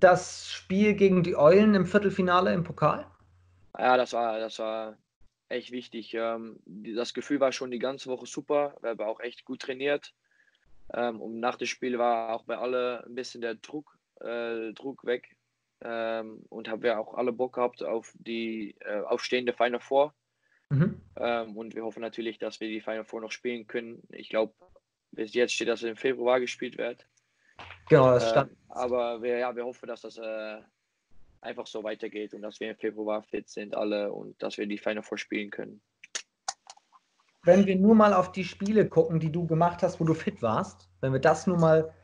das 0.01 0.51
Spiel 0.51 0.95
gegen 0.95 1.23
die 1.23 1.37
Eulen 1.37 1.75
im 1.75 1.87
Viertelfinale 1.87 2.53
im 2.53 2.65
Pokal? 2.65 3.07
Ja, 3.79 3.97
das 3.97 4.13
war, 4.13 4.39
das 4.39 4.59
war 4.59 4.97
echt 5.49 5.71
wichtig. 5.71 6.15
Ähm, 6.15 6.59
das 6.67 7.15
Gefühl 7.15 7.41
war 7.41 7.53
schon 7.53 7.71
die 7.71 7.79
ganze 7.79 8.11
Woche 8.11 8.27
super. 8.27 8.77
Wir 8.81 8.91
haben 8.91 9.01
auch 9.01 9.21
echt 9.21 9.45
gut 9.45 9.61
trainiert. 9.61 10.15
Ähm, 10.93 11.21
und 11.21 11.41
nach 11.41 11.57
dem 11.57 11.67
Spiel 11.67 11.99
war 11.99 12.35
auch 12.35 12.45
bei 12.45 12.57
alle 12.57 13.05
ein 13.07 13.15
bisschen 13.15 13.41
der 13.41 13.55
Druck, 13.55 13.99
äh, 14.21 14.73
Druck 14.73 15.05
weg. 15.05 15.37
Ähm, 15.83 16.43
und 16.49 16.69
haben 16.69 16.83
wir 16.83 16.99
auch 16.99 17.15
alle 17.15 17.33
Bock 17.33 17.55
gehabt 17.55 17.83
auf 17.83 18.13
die 18.19 18.75
äh, 18.81 19.01
aufstehende 19.01 19.53
Final 19.53 19.81
Four. 19.81 20.15
Mhm. 20.71 21.01
Ähm, 21.17 21.57
und 21.57 21.75
wir 21.75 21.85
hoffen 21.85 22.01
natürlich, 22.01 22.39
dass 22.39 22.61
wir 22.61 22.69
die 22.69 22.81
Final 22.81 23.05
Four 23.05 23.21
noch 23.21 23.31
spielen 23.31 23.67
können. 23.67 24.03
Ich 24.11 24.29
glaube, 24.29 24.53
bis 25.13 25.35
jetzt 25.35 25.55
steht, 25.55 25.69
dass 25.69 25.83
es 25.83 25.91
im 25.91 25.97
Februar 25.97 26.41
gespielt 26.41 26.77
wird. 26.79 27.07
Genau, 27.89 28.11
das 28.11 28.31
stand. 28.31 28.51
Ähm, 28.51 28.57
aber 28.69 29.23
wir, 29.23 29.39
ja, 29.39 29.55
wir 29.55 29.65
hoffen, 29.65 29.87
dass 29.87 30.03
das 30.03 30.19
äh, 30.19 30.59
einfach 31.41 31.67
so 31.67 31.85
weitergeht 31.85 32.35
und 32.35 32.43
dass 32.43 32.61
wir 32.61 32.71
im 32.71 32.77
Februar 32.77 33.23
fit 33.23 33.49
sind 33.49 33.75
alle 33.75 34.13
und 34.13 34.43
dass 34.43 34.59
wir 34.59 34.67
die 34.67 34.79
Final 34.79 35.03
Four 35.03 35.19
spielen 35.19 35.51
können 35.51 35.81
wenn 37.47 37.65
wir 37.65 37.77
nur 37.77 37.95
mal 37.95 38.13
auf 38.13 38.33
die 38.33 38.45
Spiele 38.45 38.89
gucken, 38.89 39.21
die 39.21 39.31
du 39.31 39.47
gemacht 39.47 39.83
hast, 39.83 40.01
wo 40.01 40.05
du 40.05 40.15
fit 40.15 40.43
warst, 40.43 40.91
wenn 41.01 41.13
wir 41.13 41.21
das 41.21 41.47
nur 41.47 41.59
mal 41.59 41.95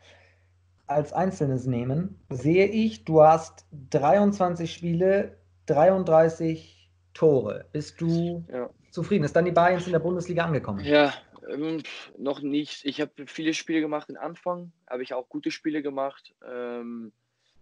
als 0.87 1.13
Einzelnes 1.13 1.67
nehmen, 1.67 2.21
sehe 2.31 2.67
ich, 2.67 3.05
du 3.05 3.23
hast 3.23 3.67
23 3.91 4.73
Spiele, 4.73 5.37
33 5.67 6.82
Tore. 7.15 7.67
Bist 7.73 8.01
du 8.01 8.45
ja. 8.51 8.71
zufrieden? 8.91 9.25
Ist 9.25 9.37
dann 9.37 9.45
die 9.45 9.53
Bayerns 9.53 9.87
in 9.87 9.93
der 9.93 9.99
Bundesliga 9.99 10.45
angekommen? 10.45 10.85
Ja, 10.85 11.15
ähm, 11.49 11.83
noch 12.17 12.41
nicht. 12.41 12.85
Ich 12.85 13.01
habe 13.01 13.27
viele 13.27 13.55
Spiele 13.55 13.81
gemacht. 13.81 14.09
Am 14.11 14.17
Anfang 14.17 14.73
habe 14.89 15.03
ich 15.03 15.15
auch 15.15 15.29
gute 15.29 15.51
Spiele 15.51 15.83
gemacht. 15.83 16.35
Ähm, 16.47 17.13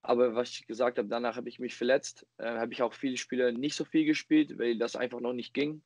aber 0.02 0.35
was 0.35 0.50
ich 0.50 0.67
gesagt 0.67 0.99
habe, 0.99 1.08
danach 1.08 1.37
habe 1.37 1.49
ich 1.49 1.58
mich 1.58 1.75
verletzt. 1.75 2.26
Äh, 2.38 2.47
habe 2.47 2.73
ich 2.73 2.82
auch 2.82 2.94
viele 2.94 3.17
Spiele 3.17 3.52
nicht 3.52 3.75
so 3.75 3.85
viel 3.85 4.05
gespielt, 4.05 4.58
weil 4.58 4.79
das 4.79 4.97
einfach 4.97 5.20
noch 5.20 5.32
nicht 5.32 5.55
ging. 5.55 5.82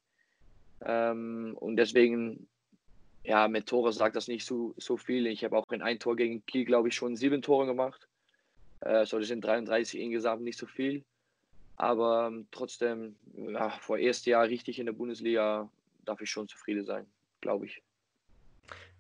Ähm, 0.85 1.57
und 1.59 1.77
deswegen, 1.77 2.47
ja, 3.25 3.49
mit 3.49 3.67
Tore 3.67 3.93
sagt 3.93 4.17
das 4.17 4.29
nicht 4.29 4.45
so, 4.45 4.75
so 4.77 4.97
viel. 4.97 5.27
Ich 5.27 5.45
habe 5.45 5.57
auch 5.57 5.71
in 5.73 5.83
ein 5.83 5.99
Tor 5.99 6.17
gegen 6.17 6.45
Kiel, 6.47 6.65
glaube 6.65 6.89
ich, 6.89 6.95
schon 6.95 7.17
sieben 7.17 7.43
Tore 7.43 7.67
gemacht. 7.67 8.07
Äh, 8.81 9.07
so, 9.07 9.19
das 9.19 9.29
sind 9.29 9.45
33 9.45 10.01
insgesamt 10.01 10.43
nicht 10.43 10.59
so 10.59 10.67
viel. 10.67 11.05
Aber 11.77 12.29
ähm, 12.29 12.47
trotzdem, 12.51 13.17
ja, 13.37 13.71
vor 13.81 13.99
erstes 13.99 14.27
Jahr 14.27 14.45
richtig 14.45 14.79
in 14.79 14.87
der 14.87 14.93
Bundesliga 14.93 15.69
darf 16.05 16.21
ich 16.21 16.31
schon 16.31 16.49
zufrieden 16.49 16.85
sein, 16.85 17.07
glaube 17.41 17.67
ich. 17.67 17.83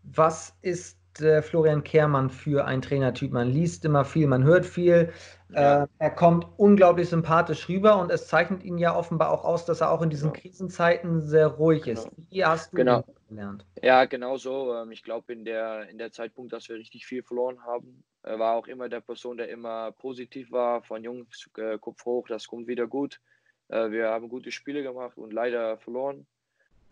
Was 0.03 0.55
ist 0.63 0.99
äh, 1.21 1.41
Florian 1.41 1.85
Kehrmann 1.85 2.29
für 2.31 2.65
ein 2.65 2.83
Trainertyp? 2.83 3.33
Man 3.33 3.49
liest 3.49 3.85
immer 3.85 4.05
viel, 4.05 4.27
man 4.27 4.45
hört 4.45 4.67
viel. 4.67 5.13
Ja. 5.51 5.85
Äh, 5.85 5.87
er 5.99 6.11
kommt 6.11 6.47
unglaublich 6.57 7.09
sympathisch 7.09 7.69
rüber 7.69 7.99
und 7.99 8.11
es 8.11 8.27
zeichnet 8.27 8.65
ihn 8.65 8.79
ja 8.79 8.95
offenbar 8.95 9.31
auch 9.31 9.45
aus, 9.45 9.65
dass 9.65 9.81
er 9.81 9.91
auch 9.91 10.03
in 10.03 10.11
diesen 10.11 10.33
genau. 10.33 10.43
Krisenzeiten 10.43 11.23
sehr 11.23 11.47
ruhig 11.47 11.87
ist. 11.87 12.05
Genau. 12.05 12.27
Wie 12.31 12.45
hast 12.45 12.73
du 12.73 12.77
genau. 12.77 13.05
Gelernt? 13.35 13.67
Ja, 13.83 14.05
genau 14.05 14.37
so. 14.37 14.75
Ähm, 14.75 14.93
ich 14.93 15.03
glaube, 15.03 15.33
in 15.33 15.45
der, 15.45 15.89
in 15.89 15.99
der 15.99 16.13
Zeitpunkt, 16.13 16.53
dass 16.53 16.69
wir 16.69 16.77
richtig 16.77 17.07
viel 17.07 17.23
verloren 17.23 17.63
haben, 17.65 18.05
war 18.23 18.55
auch 18.55 18.67
immer 18.69 18.89
der 18.89 19.01
Person, 19.01 19.37
der 19.37 19.51
immer 19.51 19.93
positiv 19.93 20.51
war, 20.51 20.83
von 20.83 21.05
Jungs, 21.05 21.51
äh, 21.59 21.79
Kopf 21.79 22.05
hoch, 22.07 22.27
das 22.27 22.47
kommt 22.47 22.67
wieder 22.67 22.87
gut. 22.87 23.21
Äh, 23.69 23.91
wir 23.91 24.09
haben 24.09 24.29
gute 24.29 24.51
Spiele 24.51 24.83
gemacht 24.83 25.19
und 25.19 25.33
leider 25.33 25.79
verloren. 25.79 26.27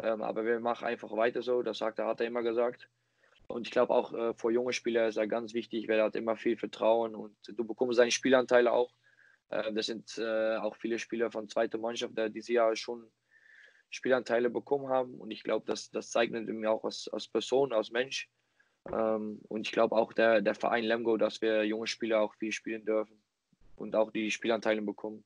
Ähm, 0.03 0.23
aber 0.23 0.45
wir 0.45 0.61
machen 0.61 0.87
einfach 0.87 1.13
weiter 1.13 1.43
so, 1.43 1.63
das 1.63 1.79
sagt 1.79 1.99
hat 1.99 2.21
er 2.21 2.27
immer 2.27 2.43
gesagt. 2.43 2.89
Und 3.47 3.67
ich 3.67 3.71
glaube 3.71 3.93
auch 3.95 4.13
äh, 4.13 4.35
für 4.35 4.51
junge 4.51 4.73
Spieler 4.73 5.09
ist 5.09 5.17
er 5.17 5.27
ganz 5.27 5.55
wichtig, 5.55 5.89
weil 5.89 5.99
er 5.99 6.07
hat 6.07 6.17
immer 6.17 6.37
viel 6.37 6.57
Vertrauen 6.57 7.15
und 7.15 7.37
du 7.47 7.65
bekommst 7.65 7.97
seine 7.97 8.11
Spielanteile 8.11 8.73
auch. 8.73 8.93
Äh, 9.51 9.73
das 9.73 9.87
sind 9.87 10.17
äh, 10.19 10.57
auch 10.57 10.77
viele 10.77 10.99
Spieler 10.99 11.31
von 11.31 11.49
zweiter 11.49 11.79
Mannschaft, 11.79 12.17
die 12.17 12.33
dieses 12.33 12.49
Jahr 12.49 12.75
schon 12.77 13.07
Spielanteile 13.93 14.51
bekommen 14.51 14.89
haben. 14.89 15.15
Und 15.15 15.31
ich 15.31 15.45
glaube, 15.45 15.65
das, 15.67 15.91
das 15.91 16.11
zeichnet 16.11 16.49
ihn 16.49 16.67
auch 16.67 16.85
als, 16.85 17.09
als 17.13 17.29
Person, 17.29 17.73
als 17.73 17.91
Mensch. 17.91 18.29
Ähm, 18.91 19.41
und 19.49 19.67
ich 19.67 19.73
glaube 19.73 19.95
auch 19.95 20.13
der, 20.13 20.41
der 20.41 20.55
Verein 20.55 20.85
Lemgo, 20.85 21.17
dass 21.17 21.41
wir 21.41 21.65
junge 21.65 21.87
Spieler 21.87 22.21
auch 22.21 22.35
viel 22.35 22.53
spielen 22.53 22.85
dürfen 22.85 23.23
und 23.77 23.95
auch 23.95 24.11
die 24.11 24.31
Spielanteile 24.31 24.83
bekommen. 24.83 25.23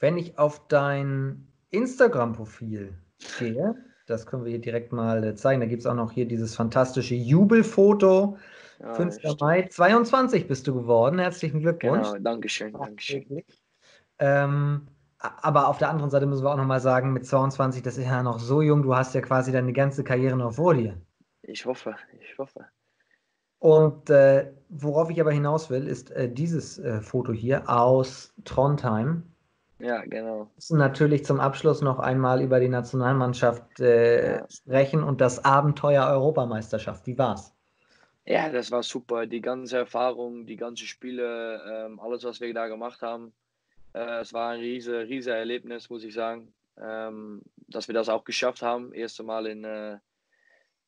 Wenn 0.00 0.16
ich 0.16 0.38
auf 0.38 0.66
dein 0.68 1.46
Instagram-Profil 1.70 2.96
gehe, 3.38 3.74
das 4.06 4.26
können 4.26 4.44
wir 4.44 4.50
hier 4.50 4.60
direkt 4.60 4.92
mal 4.92 5.24
äh, 5.24 5.34
zeigen. 5.34 5.60
Da 5.60 5.66
gibt 5.66 5.80
es 5.80 5.86
auch 5.86 5.94
noch 5.94 6.12
hier 6.12 6.26
dieses 6.26 6.54
fantastische 6.54 7.14
Jubelfoto. 7.14 8.38
Ja, 8.78 8.94
5. 8.94 9.18
Mai 9.40 9.66
22 9.68 10.46
bist 10.46 10.66
du 10.66 10.74
geworden. 10.74 11.18
Herzlichen 11.18 11.60
Glückwunsch. 11.60 12.08
Genau, 12.08 12.22
Dankeschön. 12.22 12.72
Dankeschön. 12.72 13.42
Ähm, 14.18 14.86
aber 15.18 15.68
auf 15.68 15.78
der 15.78 15.90
anderen 15.90 16.10
Seite 16.10 16.26
müssen 16.26 16.44
wir 16.44 16.52
auch 16.52 16.56
nochmal 16.56 16.80
sagen, 16.80 17.12
mit 17.12 17.26
22, 17.26 17.82
das 17.82 17.96
ist 17.96 18.04
ja 18.04 18.22
noch 18.22 18.38
so 18.38 18.62
jung, 18.62 18.82
du 18.82 18.94
hast 18.94 19.14
ja 19.14 19.20
quasi 19.20 19.52
deine 19.52 19.72
ganze 19.72 20.04
Karriere 20.04 20.36
noch 20.36 20.54
vor 20.54 20.74
dir. 20.74 21.00
Ich 21.42 21.64
hoffe, 21.64 21.94
ich 22.20 22.36
hoffe. 22.38 22.66
Und 23.58 24.10
äh, 24.10 24.52
worauf 24.68 25.10
ich 25.10 25.20
aber 25.20 25.32
hinaus 25.32 25.70
will, 25.70 25.86
ist 25.86 26.10
äh, 26.10 26.28
dieses 26.28 26.78
äh, 26.78 27.00
Foto 27.00 27.32
hier 27.32 27.68
aus 27.68 28.34
Trondheim. 28.44 29.22
Ja, 29.78 30.02
genau. 30.02 30.40
Wir 30.40 30.50
müssen 30.54 30.78
natürlich 30.78 31.24
zum 31.24 31.40
Abschluss 31.40 31.82
noch 31.82 31.98
einmal 31.98 32.42
über 32.42 32.60
die 32.60 32.68
Nationalmannschaft 32.68 33.80
äh, 33.80 34.36
ja. 34.36 34.46
sprechen 34.50 35.02
und 35.02 35.20
das 35.20 35.44
Abenteuer 35.44 36.06
Europameisterschaft. 36.06 37.06
Wie 37.06 37.18
war's? 37.18 37.54
Ja, 38.24 38.50
das 38.50 38.70
war 38.70 38.82
super. 38.82 39.26
Die 39.26 39.40
ganze 39.40 39.78
Erfahrung, 39.78 40.46
die 40.46 40.56
ganzen 40.56 40.86
Spiele, 40.86 41.60
ähm, 41.68 42.00
alles, 42.00 42.24
was 42.24 42.40
wir 42.40 42.52
da 42.52 42.66
gemacht 42.66 43.02
haben. 43.02 43.32
Äh, 43.96 44.20
es 44.20 44.32
war 44.32 44.50
ein 44.50 44.60
riesiges 44.60 45.08
riese 45.08 45.32
Erlebnis, 45.32 45.88
muss 45.88 46.04
ich 46.04 46.14
sagen. 46.14 46.52
Ähm, 46.78 47.42
dass 47.68 47.88
wir 47.88 47.94
das 47.94 48.10
auch 48.10 48.24
geschafft 48.24 48.62
haben. 48.62 48.92
Erste 48.92 49.22
Mal 49.22 49.46
in 49.46 49.64
äh, 49.64 49.98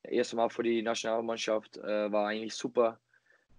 erste 0.02 0.36
Mal 0.36 0.50
für 0.50 0.62
die 0.62 0.82
Nationalmannschaft 0.82 1.78
äh, 1.78 2.12
war 2.12 2.28
eigentlich 2.28 2.54
super. 2.54 3.00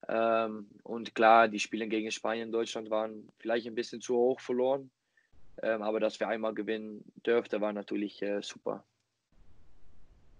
Ähm, 0.07 0.69
und 0.83 1.15
klar, 1.15 1.47
die 1.47 1.59
Spiele 1.59 1.87
gegen 1.87 2.11
Spanien 2.11 2.49
und 2.49 2.51
Deutschland 2.51 2.89
waren 2.91 3.27
vielleicht 3.39 3.65
ein 3.67 3.75
bisschen 3.75 4.01
zu 4.01 4.15
hoch 4.15 4.39
verloren. 4.39 4.91
Ähm, 5.61 5.81
aber 5.81 5.99
dass 5.99 6.19
wir 6.19 6.27
einmal 6.27 6.53
gewinnen 6.53 7.03
dürften, 7.25 7.59
war 7.59 7.73
natürlich 7.73 8.21
äh, 8.21 8.41
super. 8.41 8.85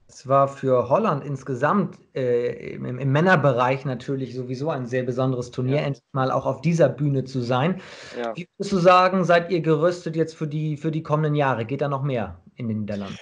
Es 0.09 0.27
war 0.27 0.47
für 0.47 0.89
Holland 0.89 1.23
insgesamt 1.23 1.99
äh, 2.15 2.73
im, 2.73 2.83
im, 2.83 3.11
Männerbereich 3.11 3.85
natürlich 3.85 4.33
sowieso 4.33 4.71
ein 4.71 4.87
sehr 4.87 5.03
besonderes 5.03 5.51
Turnier, 5.51 5.77
ja. 5.77 5.83
endlich 5.83 6.03
mal 6.13 6.31
auch 6.31 6.47
auf 6.47 6.61
dieser 6.61 6.89
Bühne 6.89 7.25
zu 7.25 7.41
sein. 7.41 7.79
Ja. 8.17 8.35
Wie 8.35 8.47
würdest 8.57 8.71
du 8.71 8.77
sagen, 8.77 9.23
seid 9.23 9.51
ihr 9.51 9.61
gerüstet 9.61 10.15
jetzt 10.15 10.35
für 10.35 10.47
die, 10.47 10.77
für 10.77 10.89
die 10.89 11.03
kommenden 11.03 11.35
Jahre? 11.35 11.63
Geht 11.63 11.81
da 11.81 11.87
noch 11.87 12.01
mehr 12.01 12.41
in 12.55 12.67
den 12.67 12.79
Niederlanden? 12.79 13.19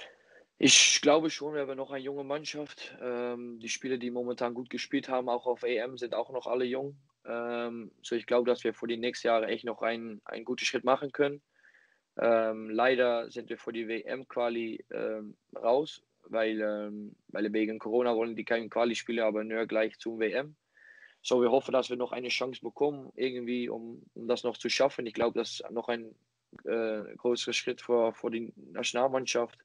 Ich 0.56 1.00
glaube 1.02 1.28
schon, 1.28 1.52
wir 1.52 1.60
haben 1.60 1.76
noch 1.76 1.90
eine 1.90 2.02
junge 2.02 2.24
Mannschaft. 2.24 2.96
Ähm, 3.02 3.58
die 3.60 3.68
Spieler, 3.68 3.98
die 3.98 4.10
momentan 4.10 4.54
gut 4.54 4.70
gespielt 4.70 5.10
haben, 5.10 5.28
auch 5.28 5.46
auf 5.46 5.64
EM, 5.64 5.98
sind 5.98 6.14
auch 6.14 6.30
noch 6.32 6.46
alle 6.46 6.64
jung. 6.64 6.96
Ähm, 7.26 7.92
so 8.00 8.16
ich 8.16 8.26
glaube, 8.26 8.48
dass 8.48 8.64
wir 8.64 8.72
für 8.72 8.86
die 8.86 8.96
nächsten 8.96 9.26
Jahre 9.26 9.46
echt 9.48 9.66
noch 9.66 9.82
einen, 9.82 10.22
einen 10.24 10.46
guten 10.46 10.64
Schritt 10.64 10.84
machen 10.84 11.12
können. 11.12 11.42
Ähm, 12.18 12.70
leider 12.70 13.30
sind 13.30 13.50
wir 13.50 13.58
für 13.58 13.72
die 13.72 13.86
WM-Quali 13.86 14.86
ähm, 14.90 15.36
raus 15.54 16.02
weil, 16.30 16.60
ähm, 16.60 17.16
weil 17.28 17.52
wegen 17.52 17.78
Corona 17.78 18.14
wollen 18.14 18.36
die 18.36 18.44
keine 18.44 18.68
Quali 18.68 18.94
spielen, 18.94 19.20
aber 19.24 19.44
nur 19.44 19.66
gleich 19.66 19.98
zum 19.98 20.18
WM. 20.20 20.56
So, 21.22 21.42
wir 21.42 21.50
hoffen, 21.50 21.72
dass 21.72 21.90
wir 21.90 21.96
noch 21.96 22.12
eine 22.12 22.28
Chance 22.28 22.60
bekommen, 22.62 23.12
irgendwie, 23.16 23.68
um, 23.68 24.02
um 24.14 24.28
das 24.28 24.44
noch 24.44 24.56
zu 24.56 24.68
schaffen. 24.68 25.06
Ich 25.06 25.14
glaube, 25.14 25.38
das 25.38 25.60
ist 25.60 25.70
noch 25.70 25.88
ein 25.88 26.14
äh, 26.64 27.02
größerer 27.16 27.52
Schritt 27.52 27.80
für, 27.80 28.12
für 28.12 28.30
die 28.30 28.52
Nationalmannschaft. 28.56 29.58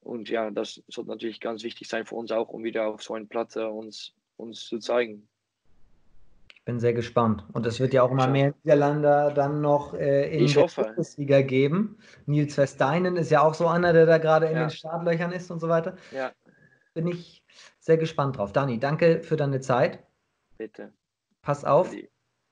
Und 0.00 0.28
ja, 0.28 0.50
das 0.50 0.82
sollte 0.88 1.10
natürlich 1.10 1.40
ganz 1.40 1.62
wichtig 1.62 1.88
sein 1.88 2.06
für 2.06 2.16
uns 2.16 2.30
auch, 2.32 2.48
um 2.48 2.64
wieder 2.64 2.88
auf 2.88 3.02
so 3.02 3.14
einen 3.14 3.28
Platz 3.28 3.56
äh, 3.56 3.64
uns, 3.64 4.14
uns 4.36 4.66
zu 4.66 4.78
zeigen 4.78 5.28
bin 6.68 6.80
sehr 6.80 6.92
gespannt. 6.92 7.46
Und 7.54 7.64
es 7.64 7.80
wird 7.80 7.94
ja 7.94 8.02
auch 8.02 8.10
immer 8.10 8.26
mehr 8.26 8.52
Niederländer 8.62 9.30
dann 9.30 9.62
noch 9.62 9.94
äh, 9.94 10.30
in 10.36 10.44
ich 10.44 10.52
der 10.52 10.64
hoffe. 10.64 10.82
Bundesliga 10.82 11.40
geben. 11.40 11.96
Nils 12.26 12.56
Versteinen 12.56 13.16
ist 13.16 13.30
ja 13.30 13.40
auch 13.40 13.54
so 13.54 13.68
einer, 13.68 13.94
der 13.94 14.04
da 14.04 14.18
gerade 14.18 14.48
in 14.48 14.52
ja. 14.52 14.66
den 14.66 14.70
Startlöchern 14.70 15.32
ist 15.32 15.50
und 15.50 15.60
so 15.60 15.70
weiter. 15.70 15.96
Ja. 16.14 16.30
Bin 16.92 17.06
ich 17.06 17.42
sehr 17.78 17.96
gespannt 17.96 18.36
drauf. 18.36 18.52
Dani, 18.52 18.78
danke 18.78 19.22
für 19.22 19.36
deine 19.36 19.60
Zeit. 19.60 20.00
Bitte. 20.58 20.92
Pass 21.40 21.64
auf. 21.64 21.90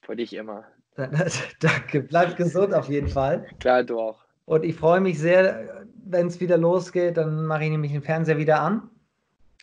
Für, 0.00 0.16
dich 0.16 0.32
immer. 0.32 0.64
danke. 0.96 2.00
Bleib 2.00 2.38
gesund 2.38 2.72
auf 2.72 2.88
jeden 2.88 3.08
Fall. 3.08 3.46
Klar, 3.60 3.84
du 3.84 4.00
auch. 4.00 4.24
Und 4.46 4.64
ich 4.64 4.76
freue 4.76 5.00
mich 5.00 5.18
sehr, 5.18 5.84
wenn 6.06 6.28
es 6.28 6.40
wieder 6.40 6.56
losgeht. 6.56 7.18
Dann 7.18 7.44
mache 7.44 7.64
ich 7.64 7.70
nämlich 7.70 7.92
den 7.92 8.00
Fernseher 8.00 8.38
wieder 8.38 8.62
an. 8.62 8.88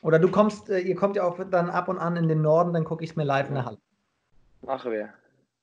Oder 0.04 0.20
du 0.20 0.30
kommst, 0.30 0.70
äh, 0.70 0.78
ihr 0.78 0.96
kommt 0.96 1.16
ja 1.16 1.24
auch 1.24 1.40
dann 1.50 1.72
ab 1.72 1.88
und 1.88 1.98
an 1.98 2.18
in 2.18 2.28
den 2.28 2.44
Norden, 2.44 2.72
dann 2.72 2.84
gucke 2.84 3.04
ich 3.04 3.10
es 3.10 3.16
mir 3.16 3.24
live 3.24 3.50
in 3.50 3.56
der 3.56 3.66
Halle. 3.66 3.80
Machen 4.64 4.92
wir. 4.94 5.14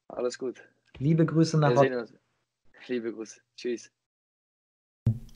Alles 0.08 0.38
gut. 0.38 0.62
Liebe 0.98 1.24
Grüße 1.24 1.58
nach 1.58 1.74
Hause. 1.74 2.18
Liebe 2.86 3.12
Grüße. 3.12 3.40
Tschüss. 3.56 3.90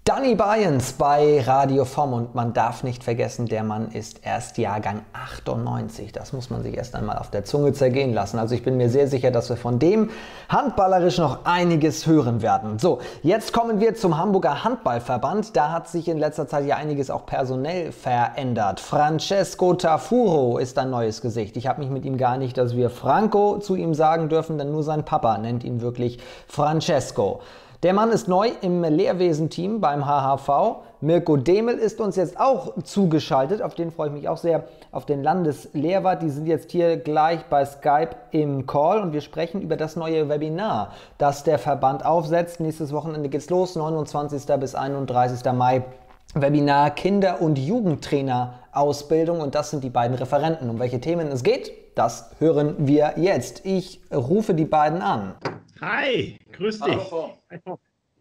Danny 0.07 0.35
Bayens 0.35 0.93
bei 0.93 1.41
Radio 1.41 1.87
Vom 1.87 2.13
und 2.13 2.35
man 2.35 2.53
darf 2.53 2.83
nicht 2.83 3.03
vergessen, 3.03 3.47
der 3.47 3.65
Mann 3.65 3.89
ist 3.91 4.21
erst 4.23 4.59
Jahrgang 4.59 5.01
98. 5.15 6.13
Das 6.13 6.35
muss 6.35 6.51
man 6.51 6.63
sich 6.63 6.77
erst 6.77 6.95
einmal 6.95 7.17
auf 7.17 7.31
der 7.31 7.47
Zunge 7.47 7.73
zergehen 7.73 8.13
lassen. 8.13 8.39
Also 8.39 8.55
ich 8.55 8.63
bin 8.63 8.77
mir 8.77 8.91
sehr 8.91 9.09
sicher, 9.09 9.31
dass 9.31 9.49
wir 9.49 9.57
von 9.57 9.79
dem 9.79 10.11
handballerisch 10.51 11.17
noch 11.17 11.47
einiges 11.47 12.07
hören 12.07 12.43
werden. 12.43 12.79
So, 12.79 12.99
jetzt 13.23 13.55
kommen 13.55 13.81
wir 13.81 13.95
zum 13.95 14.19
Hamburger 14.19 14.63
Handballverband. 14.63 15.57
Da 15.57 15.73
hat 15.73 15.89
sich 15.89 16.07
in 16.07 16.19
letzter 16.19 16.47
Zeit 16.47 16.67
ja 16.67 16.77
einiges 16.77 17.09
auch 17.09 17.25
personell 17.25 17.91
verändert. 17.91 18.81
Francesco 18.81 19.73
Tafuro 19.73 20.59
ist 20.59 20.77
ein 20.77 20.91
neues 20.91 21.23
Gesicht. 21.23 21.57
Ich 21.57 21.67
habe 21.67 21.81
mich 21.81 21.89
mit 21.89 22.05
ihm 22.05 22.19
gar 22.19 22.37
nicht, 22.37 22.59
dass 22.59 22.77
wir 22.77 22.91
Franco 22.91 23.59
zu 23.59 23.75
ihm 23.75 23.95
sagen 23.95 24.29
dürfen, 24.29 24.59
denn 24.59 24.71
nur 24.71 24.83
sein 24.83 25.07
Papa 25.07 25.39
nennt 25.39 25.65
ihn 25.65 25.81
wirklich 25.81 26.19
Francesco. 26.47 27.41
Der 27.85 27.93
Mann 27.93 28.13
ist 28.13 28.29
neu 28.29 28.51
im 28.63 28.83
Lehrwesenteam 28.83 29.83
beim 29.83 30.07
HHV. 30.07 30.77
Mirko 31.03 31.37
Demel 31.37 31.77
ist 31.77 32.01
uns 32.01 32.17
jetzt 32.17 32.41
auch 32.41 32.83
zugeschaltet. 32.83 33.61
Auf 33.61 33.75
den 33.75 33.91
freue 33.91 34.09
ich 34.09 34.15
mich 34.15 34.27
auch 34.27 34.39
sehr. 34.39 34.65
Auf 34.91 35.05
den 35.05 35.23
Landeslehrwart. 35.23 36.23
Die 36.23 36.31
sind 36.31 36.47
jetzt 36.47 36.71
hier 36.71 36.97
gleich 36.97 37.45
bei 37.51 37.63
Skype 37.67 38.17
im 38.31 38.67
Call 38.67 39.03
und 39.03 39.13
wir 39.13 39.21
sprechen 39.21 39.61
über 39.61 39.77
das 39.77 39.97
neue 39.97 40.31
Webinar, 40.31 40.93
das 41.19 41.45
der 41.45 41.59
Verband 41.59 42.07
aufsetzt. 42.07 42.59
Nächstes 42.59 42.91
Wochenende 42.91 43.29
geht's 43.29 43.51
los, 43.51 43.77
29. 43.77 44.47
bis 44.59 44.75
31. 44.75 45.53
Mai. 45.53 45.83
Webinar 46.35 46.91
Kinder- 46.91 47.43
und 47.43 47.59
Jugendtrainer-Ausbildung 47.59 49.43
und 49.43 49.55
das 49.55 49.71
sind 49.71 49.85
die 49.85 49.91
beiden 49.91 50.17
Referenten. 50.17 50.71
Um 50.71 50.79
welche 50.79 51.03
Themen 51.03 51.29
es 51.29 51.43
geht, 51.43 51.84
das 51.95 52.31
hören 52.39 52.75
wir 52.87 53.15
jetzt. 53.17 53.65
Ich 53.65 54.01
rufe 54.13 54.55
die 54.55 54.65
beiden 54.65 55.01
an. 55.01 55.35
Hi, 55.81 56.39
grüß 56.53 56.81
dich. 56.81 57.11
Hallo. 57.11 57.79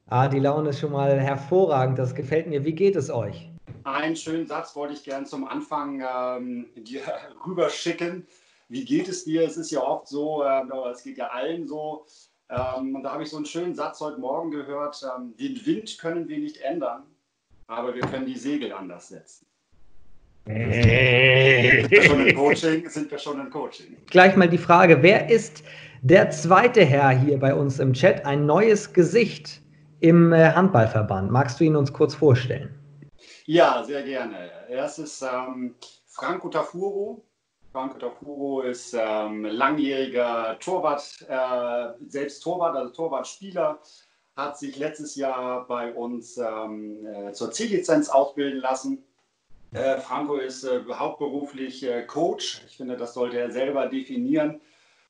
Ah, 0.08 0.27
die 0.27 0.39
Laune 0.39 0.70
ist 0.70 0.80
schon 0.80 0.92
mal 0.92 1.20
hervorragend. 1.20 1.98
Das 1.98 2.13
gefällt 2.13 2.48
mir. 2.48 2.63
Wie 2.65 2.74
geht 2.74 2.96
es 2.96 3.10
euch? 3.10 3.50
Einen 3.84 4.15
schönen 4.15 4.48
Satz 4.48 4.75
wollte 4.75 4.94
ich 4.94 5.03
gerne 5.03 5.25
zum 5.25 5.48
Anfang 5.48 6.01
ähm, 6.01 6.68
dir 6.75 7.01
rüberschicken. 7.48 8.27
Wie 8.70 8.86
geht 8.86 9.08
es 9.08 9.24
dir? 9.24 9.44
Es 9.44 9.58
ist 9.58 9.72
ja 9.72 9.82
oft 9.82 10.08
so, 10.08 10.44
äh, 10.44 10.63
es 10.92 11.03
geht 11.03 11.18
ja 11.18 11.27
allen 11.27 11.68
so. 11.68 12.06
Ähm, 12.50 12.96
und 12.96 13.03
da 13.03 13.13
habe 13.13 13.24
ich 13.24 13.30
so 13.30 13.38
einen 13.38 13.46
schönen 13.46 13.75
Satz 13.75 14.00
heute 14.01 14.20
Morgen 14.20 14.51
gehört. 14.51 15.03
Ähm, 15.03 15.36
den 15.38 15.65
Wind 15.65 15.98
können 15.98 16.27
wir 16.27 16.38
nicht 16.38 16.58
ändern, 16.58 17.03
aber 17.68 17.96
wir 17.96 18.01
können 18.01 18.25
die 18.25 18.38
Segel 18.38 18.74
anders 18.74 19.10
setzen. 19.10 19.46
Sind 20.46 20.86
wir 21.93 22.03
schon 22.03 22.27
im 22.27 22.35
Coaching? 22.38 22.89
Sind 22.89 23.12
wir 23.12 23.17
schon 23.17 23.39
im 23.39 23.50
Coaching? 23.50 23.97
Gleich 24.07 24.35
mal 24.35 24.50
die 24.50 24.57
Frage, 24.57 25.01
wer 25.01 25.29
ist 25.29 25.63
der 26.01 26.31
zweite 26.31 26.83
Herr 26.83 27.12
hier 27.12 27.39
bei 27.39 27.53
uns 27.55 27.79
im 27.79 27.93
Chat, 27.93 28.25
ein 28.25 28.45
neues 28.45 28.91
Gesicht 28.93 29.62
im 30.00 30.33
äh, 30.33 30.51
Handballverband. 30.51 31.31
Magst 31.31 31.59
du 31.59 31.63
ihn 31.63 31.75
uns 31.75 31.93
kurz 31.93 32.13
vorstellen? 32.13 32.73
Ja, 33.45 33.83
sehr 33.83 34.03
gerne. 34.03 34.51
Es 34.69 35.00
ist 35.00 35.21
ähm, 35.21 35.75
Franco 36.07 36.50
Tafuro. 36.50 37.23
Franco 37.71 37.97
Tafuro 37.97 38.62
ist 38.62 38.93
ähm, 38.93 39.45
langjähriger 39.45 40.57
Torwart, 40.59 41.25
äh, 41.27 42.05
selbst 42.07 42.41
Torwart, 42.43 42.75
also 42.75 42.93
Torwartspieler, 42.93 43.79
hat 44.35 44.57
sich 44.57 44.77
letztes 44.77 45.15
Jahr 45.15 45.65
bei 45.67 45.93
uns 45.93 46.38
ähm, 46.38 47.05
äh, 47.05 47.31
zur 47.31 47.51
C-Lizenz 47.51 48.09
ausbilden 48.09 48.59
lassen. 48.59 49.03
Äh, 49.74 49.98
Franco 50.00 50.36
ist 50.36 50.63
äh, 50.63 50.82
hauptberuflich 50.89 51.84
äh, 51.84 52.03
Coach. 52.03 52.62
Ich 52.68 52.77
finde, 52.77 52.96
das 52.96 53.13
sollte 53.13 53.39
er 53.39 53.51
selber 53.51 53.88
definieren 53.88 54.62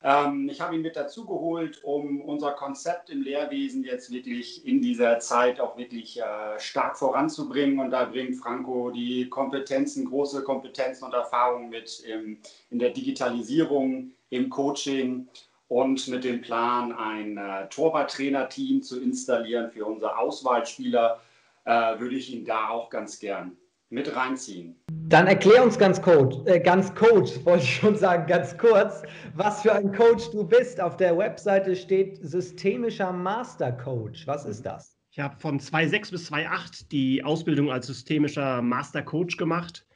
ähm, 0.04 0.50
ich 0.50 0.60
habe 0.60 0.76
ihn 0.76 0.82
mit 0.82 0.96
dazu 0.96 1.24
geholt, 1.24 1.82
um 1.82 2.20
unser 2.20 2.52
Konzept 2.52 3.08
im 3.08 3.22
Lehrwesen 3.22 3.84
jetzt 3.84 4.12
wirklich 4.12 4.66
in 4.66 4.82
dieser 4.82 5.18
Zeit 5.18 5.58
auch 5.60 5.78
wirklich 5.78 6.20
äh, 6.20 6.58
stark 6.58 6.98
voranzubringen. 6.98 7.78
Und 7.80 7.90
da 7.90 8.04
bringt 8.04 8.36
Franco 8.36 8.90
die 8.90 9.30
Kompetenzen, 9.30 10.04
große 10.04 10.44
Kompetenzen 10.44 11.06
und 11.06 11.14
Erfahrungen 11.14 11.70
mit 11.70 12.00
im, 12.00 12.38
in 12.68 12.78
der 12.78 12.90
Digitalisierung, 12.90 14.12
im 14.28 14.50
Coaching 14.50 15.26
und 15.68 16.06
mit 16.08 16.24
dem 16.24 16.42
Plan, 16.42 16.92
ein 16.92 17.38
äh, 17.38 17.66
Torwarttrainerteam 17.70 18.82
zu 18.82 19.00
installieren 19.00 19.70
für 19.70 19.86
unsere 19.86 20.18
Auswahlspieler, 20.18 21.18
äh, 21.64 21.98
würde 21.98 22.16
ich 22.16 22.30
ihn 22.30 22.44
da 22.44 22.68
auch 22.68 22.90
ganz 22.90 23.18
gern 23.18 23.56
mit 23.94 24.14
reinziehen. 24.14 24.74
Dann 25.06 25.26
erklär 25.26 25.62
uns 25.62 25.78
ganz, 25.78 26.02
Coach, 26.02 26.36
äh, 26.46 26.60
ganz 26.60 26.94
Coach, 26.94 27.32
wollte 27.44 27.62
ich 27.62 27.76
schon 27.76 27.96
sagen, 27.96 28.26
ganz 28.26 28.58
kurz, 28.58 29.02
was 29.34 29.62
für 29.62 29.72
ein 29.72 29.92
Coach 29.92 30.30
du 30.32 30.44
bist. 30.44 30.80
Auf 30.80 30.96
der 30.96 31.16
Webseite 31.16 31.76
steht 31.76 32.18
systemischer 32.20 33.12
Master 33.12 33.72
Coach. 33.72 34.26
Was 34.26 34.44
ist 34.44 34.66
das? 34.66 34.98
Ich 35.12 35.20
habe 35.20 35.38
von 35.38 35.60
2.6 35.60 36.10
bis 36.10 36.32
2.8 36.32 36.88
die 36.90 37.22
Ausbildung 37.22 37.70
als 37.70 37.86
systemischer 37.86 38.60
Master 38.60 39.00
Coach 39.00 39.36
gemacht 39.36 39.86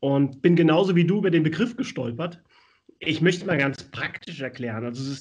und 0.00 0.40
bin 0.40 0.56
genauso 0.56 0.96
wie 0.96 1.04
du 1.04 1.18
über 1.18 1.30
den 1.30 1.42
Begriff 1.42 1.76
gestolpert. 1.76 2.42
Ich 2.98 3.20
möchte 3.20 3.44
mal 3.44 3.58
ganz 3.58 3.82
praktisch 3.90 4.40
erklären. 4.40 4.84
Also 4.84 5.14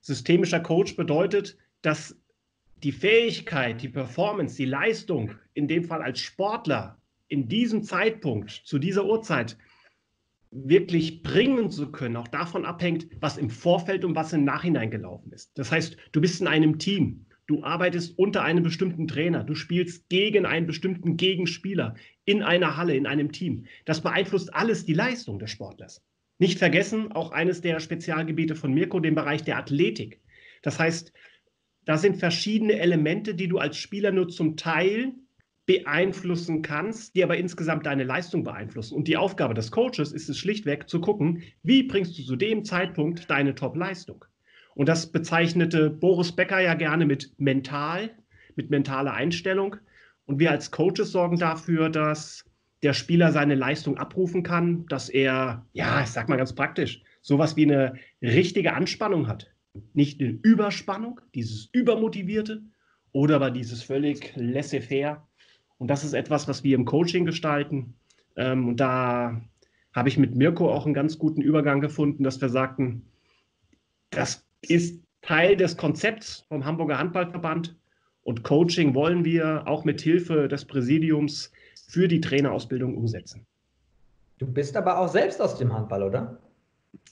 systemischer 0.00 0.60
Coach 0.60 0.96
bedeutet, 0.96 1.58
dass 1.82 2.16
die 2.82 2.92
Fähigkeit, 2.92 3.82
die 3.82 3.88
Performance, 3.88 4.56
die 4.56 4.64
Leistung, 4.64 5.32
in 5.52 5.68
dem 5.68 5.84
Fall 5.84 6.00
als 6.00 6.20
Sportler, 6.20 6.98
in 7.28 7.48
diesem 7.48 7.82
Zeitpunkt, 7.82 8.50
zu 8.50 8.78
dieser 8.78 9.06
Uhrzeit, 9.06 9.56
wirklich 10.50 11.22
bringen 11.22 11.70
zu 11.70 11.90
können, 11.90 12.16
auch 12.16 12.28
davon 12.28 12.64
abhängt, 12.64 13.08
was 13.20 13.38
im 13.38 13.50
Vorfeld 13.50 14.04
und 14.04 14.14
was 14.14 14.32
im 14.32 14.44
Nachhinein 14.44 14.90
gelaufen 14.90 15.32
ist. 15.32 15.50
Das 15.58 15.72
heißt, 15.72 15.96
du 16.12 16.20
bist 16.20 16.40
in 16.40 16.46
einem 16.46 16.78
Team, 16.78 17.26
du 17.46 17.64
arbeitest 17.64 18.16
unter 18.18 18.42
einem 18.44 18.62
bestimmten 18.62 19.08
Trainer, 19.08 19.42
du 19.42 19.56
spielst 19.56 20.08
gegen 20.08 20.46
einen 20.46 20.66
bestimmten 20.66 21.16
Gegenspieler 21.16 21.96
in 22.24 22.42
einer 22.42 22.76
Halle, 22.76 22.94
in 22.94 23.06
einem 23.06 23.32
Team. 23.32 23.66
Das 23.84 24.00
beeinflusst 24.00 24.54
alles 24.54 24.84
die 24.84 24.94
Leistung 24.94 25.40
des 25.40 25.50
Sportlers. 25.50 26.04
nicht 26.38 26.58
vergessen, 26.58 27.12
auch 27.12 27.32
eines 27.32 27.60
der 27.60 27.80
Spezialgebiete 27.80 28.54
von 28.54 28.72
Mirko, 28.72 29.00
den 29.00 29.14
Bereich 29.14 29.42
der 29.44 29.56
Athletik. 29.56 30.20
Das 30.62 30.78
heißt, 30.78 31.12
da 31.84 31.98
sind 31.98 32.16
verschiedene 32.16 32.74
Elemente, 32.74 33.34
die 33.34 33.48
du 33.48 33.58
als 33.58 33.76
Spieler 33.76 34.10
nur 34.10 34.28
zum 34.28 34.56
Teil 34.56 35.14
beeinflussen 35.66 36.62
kannst, 36.62 37.14
die 37.14 37.24
aber 37.24 37.36
insgesamt 37.36 37.86
deine 37.86 38.04
Leistung 38.04 38.44
beeinflussen. 38.44 38.94
Und 38.94 39.08
die 39.08 39.16
Aufgabe 39.16 39.54
des 39.54 39.70
Coaches 39.70 40.12
ist 40.12 40.28
es 40.28 40.38
schlichtweg 40.38 40.88
zu 40.88 41.00
gucken, 41.00 41.42
wie 41.62 41.82
bringst 41.82 42.18
du 42.18 42.22
zu 42.22 42.36
dem 42.36 42.64
Zeitpunkt 42.64 43.30
deine 43.30 43.54
Top-Leistung. 43.54 44.24
Und 44.74 44.88
das 44.88 45.10
bezeichnete 45.10 45.88
Boris 45.88 46.32
Becker 46.32 46.60
ja 46.60 46.74
gerne 46.74 47.06
mit 47.06 47.32
mental, 47.38 48.10
mit 48.56 48.70
mentaler 48.70 49.14
Einstellung. 49.14 49.76
Und 50.26 50.38
wir 50.38 50.50
als 50.50 50.70
Coaches 50.70 51.12
sorgen 51.12 51.38
dafür, 51.38 51.88
dass 51.88 52.44
der 52.82 52.92
Spieler 52.92 53.32
seine 53.32 53.54
Leistung 53.54 53.96
abrufen 53.96 54.42
kann, 54.42 54.84
dass 54.88 55.08
er, 55.08 55.64
ja, 55.72 56.02
ich 56.02 56.10
sag 56.10 56.28
mal 56.28 56.36
ganz 56.36 56.54
praktisch, 56.54 57.02
sowas 57.22 57.56
wie 57.56 57.64
eine 57.64 57.94
richtige 58.20 58.74
Anspannung 58.74 59.28
hat. 59.28 59.50
Nicht 59.94 60.20
eine 60.20 60.38
Überspannung, 60.42 61.20
dieses 61.34 61.70
Übermotivierte, 61.72 62.62
oder 63.14 63.36
aber 63.36 63.50
dieses 63.50 63.82
völlig 63.82 64.32
laissez-faire. 64.34 65.26
Und 65.78 65.88
das 65.88 66.04
ist 66.04 66.14
etwas, 66.14 66.48
was 66.48 66.64
wir 66.64 66.74
im 66.76 66.84
Coaching 66.84 67.24
gestalten. 67.24 67.94
Ähm, 68.36 68.68
und 68.68 68.80
da 68.80 69.40
habe 69.92 70.08
ich 70.08 70.18
mit 70.18 70.34
Mirko 70.34 70.72
auch 70.72 70.84
einen 70.84 70.94
ganz 70.94 71.18
guten 71.18 71.40
Übergang 71.40 71.80
gefunden, 71.80 72.24
dass 72.24 72.40
wir 72.40 72.48
sagten, 72.48 73.06
das 74.10 74.44
ist 74.62 75.02
Teil 75.22 75.56
des 75.56 75.76
Konzepts 75.76 76.44
vom 76.48 76.64
Hamburger 76.64 76.98
Handballverband. 76.98 77.76
Und 78.22 78.42
Coaching 78.42 78.94
wollen 78.94 79.24
wir 79.24 79.66
auch 79.66 79.84
mit 79.84 80.00
Hilfe 80.00 80.48
des 80.48 80.64
Präsidiums 80.64 81.52
für 81.88 82.08
die 82.08 82.20
Trainerausbildung 82.20 82.96
umsetzen. 82.96 83.46
Du 84.38 84.46
bist 84.46 84.76
aber 84.76 84.98
auch 84.98 85.08
selbst 85.08 85.40
aus 85.40 85.58
dem 85.58 85.72
Handball, 85.72 86.02
oder? 86.02 86.40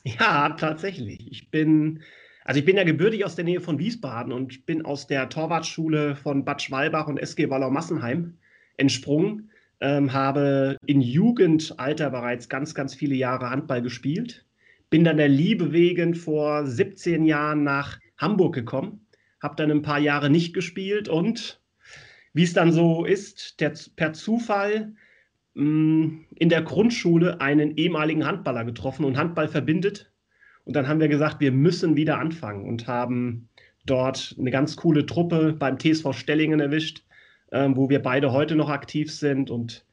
Ja, 0.04 0.50
tatsächlich. 0.50 1.30
Ich 1.30 1.50
bin, 1.50 2.00
also 2.44 2.58
ich 2.58 2.64
bin 2.64 2.76
ja 2.76 2.84
gebürtig 2.84 3.24
aus 3.24 3.36
der 3.36 3.44
Nähe 3.44 3.60
von 3.60 3.78
Wiesbaden 3.78 4.32
und 4.32 4.66
bin 4.66 4.84
aus 4.84 5.06
der 5.06 5.28
Torwartschule 5.28 6.16
von 6.16 6.44
Bad 6.44 6.62
Schwalbach 6.62 7.06
und 7.06 7.18
SG 7.18 7.48
Wallau-Massenheim 7.48 8.36
entsprungen, 8.76 9.50
ähm, 9.80 10.12
habe 10.12 10.76
in 10.86 11.00
Jugendalter 11.00 12.10
bereits 12.10 12.48
ganz, 12.48 12.74
ganz 12.74 12.94
viele 12.94 13.14
Jahre 13.14 13.50
Handball 13.50 13.82
gespielt, 13.82 14.46
bin 14.90 15.04
dann 15.04 15.16
der 15.16 15.28
Liebe 15.28 15.72
wegen 15.72 16.14
vor 16.14 16.66
17 16.66 17.24
Jahren 17.24 17.64
nach 17.64 17.98
Hamburg 18.18 18.54
gekommen, 18.54 19.06
habe 19.42 19.56
dann 19.56 19.70
ein 19.70 19.82
paar 19.82 19.98
Jahre 19.98 20.30
nicht 20.30 20.54
gespielt 20.54 21.08
und 21.08 21.60
wie 22.32 22.44
es 22.44 22.52
dann 22.52 22.72
so 22.72 23.04
ist, 23.04 23.60
der, 23.60 23.72
per 23.96 24.12
Zufall 24.12 24.94
mh, 25.54 25.64
mm, 25.64 26.26
in 26.36 26.48
der 26.48 26.62
Grundschule 26.62 27.40
einen 27.40 27.76
ehemaligen 27.76 28.24
Handballer 28.24 28.64
getroffen 28.64 29.04
und 29.04 29.16
Handball 29.16 29.48
verbindet. 29.48 30.12
Und 30.64 30.76
dann 30.76 30.88
haben 30.88 31.00
wir 31.00 31.08
gesagt, 31.08 31.40
wir 31.40 31.52
müssen 31.52 31.96
wieder 31.96 32.18
anfangen 32.18 32.68
und 32.68 32.86
haben 32.86 33.48
dort 33.84 34.36
eine 34.38 34.50
ganz 34.50 34.76
coole 34.76 35.06
Truppe 35.06 35.54
beim 35.58 35.78
TSV 35.78 36.12
Stellingen 36.12 36.60
erwischt, 36.60 37.04
ähm, 37.52 37.76
wo 37.76 37.88
wir 37.88 38.02
beide 38.02 38.32
heute 38.32 38.56
noch 38.56 38.70
aktiv 38.70 39.12
sind. 39.12 39.50
Und 39.50 39.84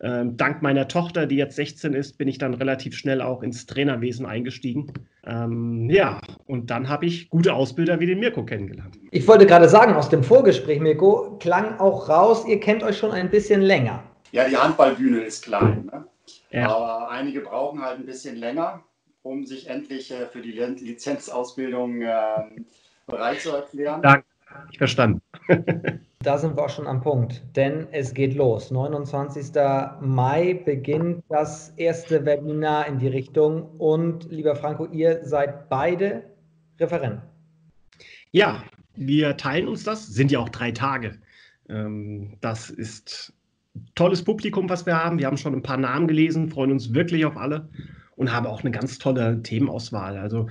ähm, 0.00 0.36
dank 0.36 0.62
meiner 0.62 0.86
Tochter, 0.86 1.26
die 1.26 1.36
jetzt 1.36 1.56
16 1.56 1.92
ist, 1.92 2.18
bin 2.18 2.28
ich 2.28 2.38
dann 2.38 2.54
relativ 2.54 2.96
schnell 2.96 3.20
auch 3.20 3.42
ins 3.42 3.66
Trainerwesen 3.66 4.24
eingestiegen. 4.24 4.92
Ähm, 5.26 5.90
ja, 5.90 6.20
und 6.46 6.70
dann 6.70 6.88
habe 6.88 7.06
ich 7.06 7.28
gute 7.28 7.52
Ausbilder 7.52 7.98
wie 7.98 8.06
den 8.06 8.20
Mirko 8.20 8.44
kennengelernt. 8.44 8.98
Ich 9.10 9.26
wollte 9.26 9.44
gerade 9.44 9.68
sagen, 9.68 9.94
aus 9.94 10.08
dem 10.08 10.22
Vorgespräch, 10.22 10.80
Mirko, 10.80 11.36
klang 11.40 11.78
auch 11.80 12.08
raus, 12.08 12.46
ihr 12.46 12.60
kennt 12.60 12.82
euch 12.84 12.96
schon 12.96 13.10
ein 13.10 13.28
bisschen 13.28 13.60
länger. 13.60 14.02
Ja, 14.30 14.48
die 14.48 14.56
Handballbühne 14.56 15.20
ist 15.20 15.44
klein. 15.44 15.90
Ne? 15.92 16.06
Ja. 16.50 16.68
Aber 16.68 17.10
einige 17.10 17.40
brauchen 17.40 17.82
halt 17.82 17.98
ein 17.98 18.06
bisschen 18.06 18.36
länger, 18.36 18.84
um 19.22 19.44
sich 19.46 19.68
endlich 19.68 20.12
äh, 20.12 20.26
für 20.26 20.40
die 20.40 20.52
Lizenzausbildung 20.52 22.02
äh, 22.02 22.12
bereit 23.06 23.40
zu 23.40 23.50
erklären. 23.50 24.00
Danke, 24.02 24.26
ich 24.70 24.78
verstanden. 24.78 25.20
Da 26.20 26.36
sind 26.36 26.56
wir 26.56 26.64
auch 26.64 26.68
schon 26.68 26.88
am 26.88 27.00
Punkt, 27.00 27.44
denn 27.54 27.86
es 27.92 28.12
geht 28.12 28.34
los. 28.34 28.72
29. 28.72 29.52
Mai 30.00 30.60
beginnt 30.64 31.22
das 31.28 31.70
erste 31.76 32.26
Webinar 32.26 32.88
in 32.88 32.98
die 32.98 33.06
Richtung. 33.06 33.70
Und 33.78 34.28
lieber 34.28 34.56
Franco, 34.56 34.86
ihr 34.86 35.24
seid 35.24 35.68
beide 35.68 36.24
Referenten. 36.80 37.22
Ja, 38.32 38.64
wir 38.96 39.36
teilen 39.36 39.68
uns 39.68 39.84
das, 39.84 40.08
sind 40.08 40.32
ja 40.32 40.40
auch 40.40 40.48
drei 40.48 40.72
Tage. 40.72 41.18
Ähm, 41.68 42.36
das 42.40 42.68
ist 42.68 43.32
tolles 43.94 44.24
Publikum, 44.24 44.68
was 44.68 44.86
wir 44.86 45.02
haben. 45.02 45.20
Wir 45.20 45.26
haben 45.26 45.36
schon 45.36 45.54
ein 45.54 45.62
paar 45.62 45.76
Namen 45.76 46.08
gelesen, 46.08 46.48
freuen 46.48 46.72
uns 46.72 46.92
wirklich 46.94 47.24
auf 47.26 47.36
alle 47.36 47.68
und 48.16 48.32
haben 48.32 48.46
auch 48.46 48.62
eine 48.62 48.72
ganz 48.72 48.98
tolle 48.98 49.40
Themenauswahl. 49.42 50.16
Also 50.16 50.48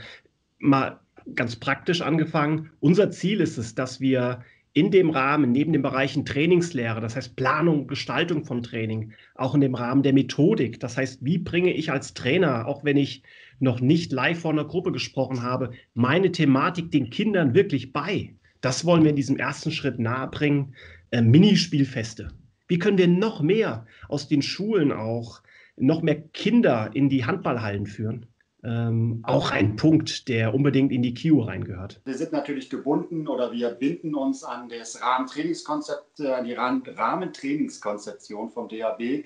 mal 0.59 1.01
ganz 1.35 1.55
praktisch 1.55 2.01
angefangen. 2.01 2.71
Unser 2.79 3.11
Ziel 3.11 3.41
ist 3.41 3.57
es, 3.57 3.75
dass 3.75 3.99
wir 3.99 4.43
in 4.73 4.91
dem 4.91 5.09
Rahmen, 5.09 5.51
neben 5.51 5.73
den 5.73 5.81
Bereichen 5.81 6.23
Trainingslehre, 6.23 7.01
das 7.01 7.15
heißt 7.15 7.35
Planung, 7.35 7.87
Gestaltung 7.87 8.45
von 8.45 8.61
Training, 8.61 9.13
auch 9.33 9.55
in 9.55 9.61
dem 9.61 9.73
Rahmen 9.73 10.03
der 10.03 10.13
Methodik, 10.13 10.79
das 10.79 10.97
heißt, 10.97 11.25
wie 11.25 11.39
bringe 11.39 11.73
ich 11.73 11.91
als 11.91 12.13
Trainer, 12.13 12.67
auch 12.67 12.83
wenn 12.83 12.97
ich 12.97 13.23
noch 13.59 13.81
nicht 13.81 14.11
live 14.11 14.39
vor 14.39 14.51
einer 14.51 14.65
Gruppe 14.65 14.91
gesprochen 14.91 15.41
habe, 15.41 15.71
meine 15.95 16.31
Thematik 16.31 16.91
den 16.91 17.09
Kindern 17.09 17.55
wirklich 17.55 17.91
bei. 17.91 18.35
Das 18.61 18.85
wollen 18.85 19.01
wir 19.03 19.09
in 19.09 19.15
diesem 19.15 19.37
ersten 19.37 19.71
Schritt 19.71 19.97
nahebringen. 19.97 20.75
Äh, 21.09 21.21
Minispielfeste. 21.21 22.29
Wie 22.67 22.79
können 22.79 22.97
wir 22.97 23.07
noch 23.07 23.41
mehr 23.41 23.85
aus 24.09 24.27
den 24.27 24.41
Schulen 24.41 24.91
auch, 24.91 25.41
noch 25.77 26.01
mehr 26.01 26.21
Kinder 26.21 26.91
in 26.93 27.09
die 27.09 27.25
Handballhallen 27.25 27.85
führen? 27.85 28.25
Ähm, 28.63 29.19
auch 29.23 29.51
ein 29.51 29.75
Punkt, 29.75 30.27
der 30.27 30.53
unbedingt 30.53 30.91
in 30.91 31.03
die 31.03 31.13
KIO 31.13 31.41
reingehört. 31.41 32.01
Wir 32.05 32.15
sind 32.15 32.31
natürlich 32.31 32.69
gebunden 32.69 33.27
oder 33.27 33.51
wir 33.51 33.69
binden 33.69 34.15
uns 34.15 34.43
an 34.43 34.69
das 34.69 35.01
Rahmentrainingskonzept, 35.01 36.21
an 36.21 36.45
die 36.45 36.53
Rahmentrainingskonzeption 36.53 38.49
vom 38.49 38.67
DAB. 38.67 39.25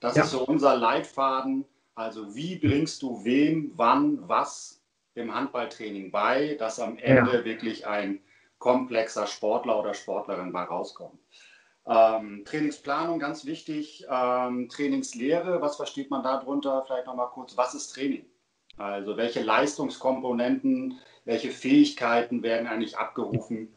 Das 0.00 0.16
ja. 0.16 0.24
ist 0.24 0.32
so 0.32 0.44
unser 0.44 0.76
Leitfaden. 0.76 1.64
Also 1.94 2.34
wie 2.34 2.56
bringst 2.56 3.02
du 3.02 3.24
wem, 3.24 3.72
wann, 3.76 4.18
was 4.28 4.82
im 5.14 5.34
Handballtraining 5.34 6.10
bei, 6.10 6.56
dass 6.58 6.80
am 6.80 6.96
Ende 6.98 7.38
ja. 7.38 7.44
wirklich 7.44 7.86
ein 7.86 8.20
komplexer 8.58 9.26
Sportler 9.26 9.78
oder 9.78 9.92
Sportlerin 9.92 10.52
bei 10.52 10.62
rauskommt. 10.62 11.18
Ähm, 11.84 12.44
Trainingsplanung 12.44 13.18
ganz 13.18 13.44
wichtig, 13.44 14.06
ähm, 14.08 14.68
Trainingslehre, 14.68 15.60
was 15.60 15.76
versteht 15.76 16.10
man 16.10 16.22
darunter? 16.22 16.84
Vielleicht 16.86 17.06
nochmal 17.06 17.28
kurz, 17.30 17.56
was 17.56 17.74
ist 17.74 17.92
Training? 17.92 18.24
Also 18.82 19.16
welche 19.16 19.42
Leistungskomponenten, 19.42 20.98
welche 21.24 21.50
Fähigkeiten 21.50 22.42
werden 22.42 22.66
eigentlich 22.66 22.98
abgerufen? 22.98 23.68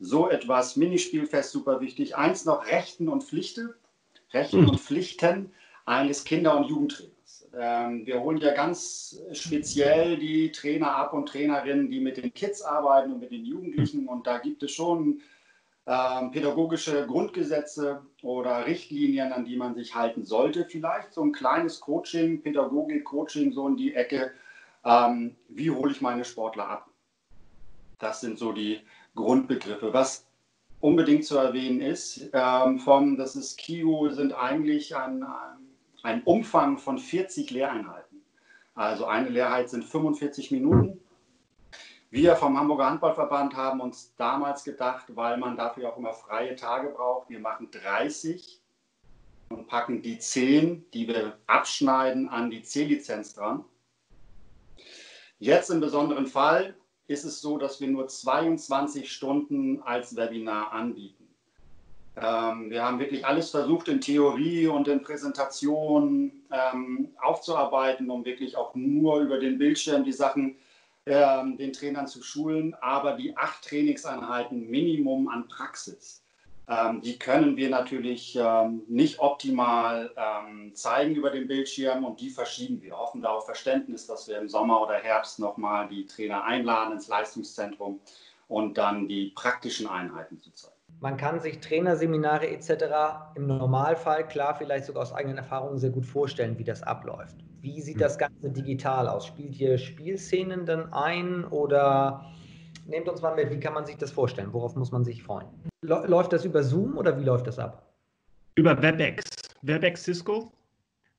So 0.00 0.30
etwas, 0.30 0.76
Minispielfest, 0.76 1.50
super 1.50 1.80
wichtig. 1.80 2.16
Eins 2.16 2.44
noch, 2.44 2.66
Rechten 2.66 3.08
und 3.08 3.24
Pflichten. 3.24 3.74
Rechten 4.32 4.62
mhm. 4.62 4.70
und 4.70 4.80
Pflichten 4.80 5.52
eines 5.84 6.24
Kinder- 6.24 6.56
und 6.56 6.68
Jugendtrainers. 6.68 7.48
Ähm, 7.58 8.06
wir 8.06 8.20
holen 8.20 8.38
ja 8.38 8.54
ganz 8.54 9.20
speziell 9.32 10.16
die 10.16 10.52
Trainer 10.52 10.94
ab 10.94 11.12
und 11.12 11.28
Trainerinnen, 11.28 11.90
die 11.90 12.00
mit 12.00 12.16
den 12.16 12.32
Kids 12.32 12.62
arbeiten 12.62 13.12
und 13.12 13.20
mit 13.20 13.30
den 13.30 13.44
Jugendlichen. 13.44 14.06
Und 14.06 14.26
da 14.26 14.38
gibt 14.38 14.62
es 14.62 14.70
schon 14.70 15.20
ähm, 15.88 16.30
pädagogische 16.32 17.06
Grundgesetze 17.06 18.02
oder 18.22 18.66
Richtlinien, 18.66 19.32
an 19.32 19.46
die 19.46 19.56
man 19.56 19.74
sich 19.74 19.94
halten 19.94 20.22
sollte. 20.22 20.66
Vielleicht 20.66 21.14
so 21.14 21.22
ein 21.22 21.32
kleines 21.32 21.80
Coaching, 21.80 22.42
Pädagogik, 22.42 23.04
Coaching, 23.04 23.52
so 23.52 23.66
in 23.66 23.76
die 23.76 23.94
Ecke. 23.94 24.32
Ähm, 24.84 25.34
wie 25.48 25.70
hole 25.70 25.90
ich 25.90 26.02
meine 26.02 26.26
Sportler 26.26 26.68
ab? 26.68 26.90
Das 27.98 28.20
sind 28.20 28.38
so 28.38 28.52
die 28.52 28.80
Grundbegriffe. 29.14 29.94
Was 29.94 30.26
unbedingt 30.80 31.24
zu 31.24 31.38
erwähnen 31.38 31.80
ist, 31.80 32.28
ähm, 32.34 32.78
vom, 32.78 33.16
das 33.16 33.34
ist 33.34 33.56
KIO, 33.56 34.10
sind 34.10 34.34
eigentlich 34.34 34.94
ein, 34.94 35.24
ein 36.02 36.22
Umfang 36.24 36.76
von 36.76 36.98
40 36.98 37.50
Lehreinheiten. 37.50 38.20
Also 38.74 39.06
eine 39.06 39.30
Lehrheit 39.30 39.70
sind 39.70 39.84
45 39.84 40.50
Minuten 40.50 41.00
wir 42.10 42.36
vom 42.36 42.58
Hamburger 42.58 42.86
Handballverband 42.86 43.54
haben 43.54 43.80
uns 43.80 44.14
damals 44.16 44.64
gedacht, 44.64 45.04
weil 45.14 45.36
man 45.36 45.56
dafür 45.56 45.92
auch 45.92 45.98
immer 45.98 46.14
freie 46.14 46.56
Tage 46.56 46.88
braucht, 46.88 47.28
wir 47.28 47.40
machen 47.40 47.70
30 47.70 48.60
und 49.50 49.66
packen 49.66 50.02
die 50.02 50.18
10, 50.18 50.90
die 50.92 51.08
wir 51.08 51.38
abschneiden, 51.46 52.28
an 52.28 52.50
die 52.50 52.62
C-Lizenz 52.62 53.34
dran. 53.34 53.64
Jetzt 55.38 55.70
im 55.70 55.80
besonderen 55.80 56.26
Fall 56.26 56.74
ist 57.06 57.24
es 57.24 57.40
so, 57.40 57.58
dass 57.58 57.80
wir 57.80 57.88
nur 57.88 58.08
22 58.08 59.10
Stunden 59.10 59.82
als 59.82 60.16
Webinar 60.16 60.72
anbieten. 60.72 61.28
Ähm, 62.16 62.70
wir 62.70 62.84
haben 62.84 62.98
wirklich 62.98 63.24
alles 63.24 63.50
versucht 63.50 63.88
in 63.88 64.00
Theorie 64.00 64.66
und 64.66 64.88
in 64.88 65.02
Präsentation 65.02 66.32
ähm, 66.50 67.10
aufzuarbeiten, 67.20 68.10
um 68.10 68.24
wirklich 68.24 68.56
auch 68.56 68.74
nur 68.74 69.20
über 69.20 69.38
den 69.38 69.58
Bildschirm 69.58 70.04
die 70.04 70.12
Sachen 70.12 70.56
ähm, 71.08 71.56
den 71.56 71.72
Trainern 71.72 72.06
zu 72.06 72.22
schulen, 72.22 72.74
aber 72.80 73.14
die 73.14 73.36
acht 73.36 73.64
Trainingseinheiten 73.64 74.68
Minimum 74.68 75.28
an 75.28 75.48
Praxis. 75.48 76.22
Ähm, 76.68 77.00
die 77.00 77.18
können 77.18 77.56
wir 77.56 77.70
natürlich 77.70 78.36
ähm, 78.36 78.82
nicht 78.88 79.18
optimal 79.20 80.12
ähm, 80.16 80.74
zeigen 80.74 81.14
über 81.14 81.30
den 81.30 81.48
Bildschirm 81.48 82.04
und 82.04 82.20
die 82.20 82.28
verschieben 82.28 82.82
wir. 82.82 82.98
Hoffen 82.98 83.22
da 83.22 83.30
auf 83.30 83.46
Verständnis, 83.46 84.06
dass 84.06 84.28
wir 84.28 84.38
im 84.38 84.48
Sommer 84.48 84.82
oder 84.82 84.94
Herbst 84.94 85.38
nochmal 85.38 85.88
die 85.88 86.06
Trainer 86.06 86.44
einladen 86.44 86.92
ins 86.92 87.08
Leistungszentrum 87.08 88.00
und 88.48 88.76
dann 88.76 89.08
die 89.08 89.32
praktischen 89.34 89.86
Einheiten 89.86 90.38
zu 90.40 90.52
zeigen. 90.52 90.77
Man 91.00 91.16
kann 91.16 91.38
sich 91.38 91.60
Trainerseminare 91.60 92.48
etc. 92.48 92.72
im 93.36 93.46
Normalfall, 93.46 94.26
klar, 94.26 94.56
vielleicht 94.56 94.86
sogar 94.86 95.02
aus 95.02 95.12
eigenen 95.12 95.38
Erfahrungen 95.38 95.78
sehr 95.78 95.90
gut 95.90 96.04
vorstellen, 96.04 96.58
wie 96.58 96.64
das 96.64 96.82
abläuft. 96.82 97.36
Wie 97.60 97.80
sieht 97.80 97.94
hm. 97.94 98.00
das 98.00 98.18
Ganze 98.18 98.50
digital 98.50 99.08
aus? 99.08 99.26
Spielt 99.26 99.58
ihr 99.60 99.78
Spielszenen 99.78 100.66
dann 100.66 100.92
ein 100.92 101.44
oder 101.44 102.26
nehmt 102.86 103.08
uns 103.08 103.22
mal 103.22 103.34
mit, 103.36 103.50
wie 103.50 103.60
kann 103.60 103.74
man 103.74 103.86
sich 103.86 103.96
das 103.96 104.10
vorstellen? 104.10 104.52
Worauf 104.52 104.74
muss 104.74 104.90
man 104.90 105.04
sich 105.04 105.22
freuen? 105.22 105.46
Läuft 105.82 106.32
das 106.32 106.44
über 106.44 106.64
Zoom 106.64 106.96
oder 106.96 107.18
wie 107.18 107.24
läuft 107.24 107.46
das 107.46 107.60
ab? 107.60 107.86
Über 108.56 108.82
WebEx. 108.82 109.24
WebEx 109.62 110.02
Cisco. 110.02 110.50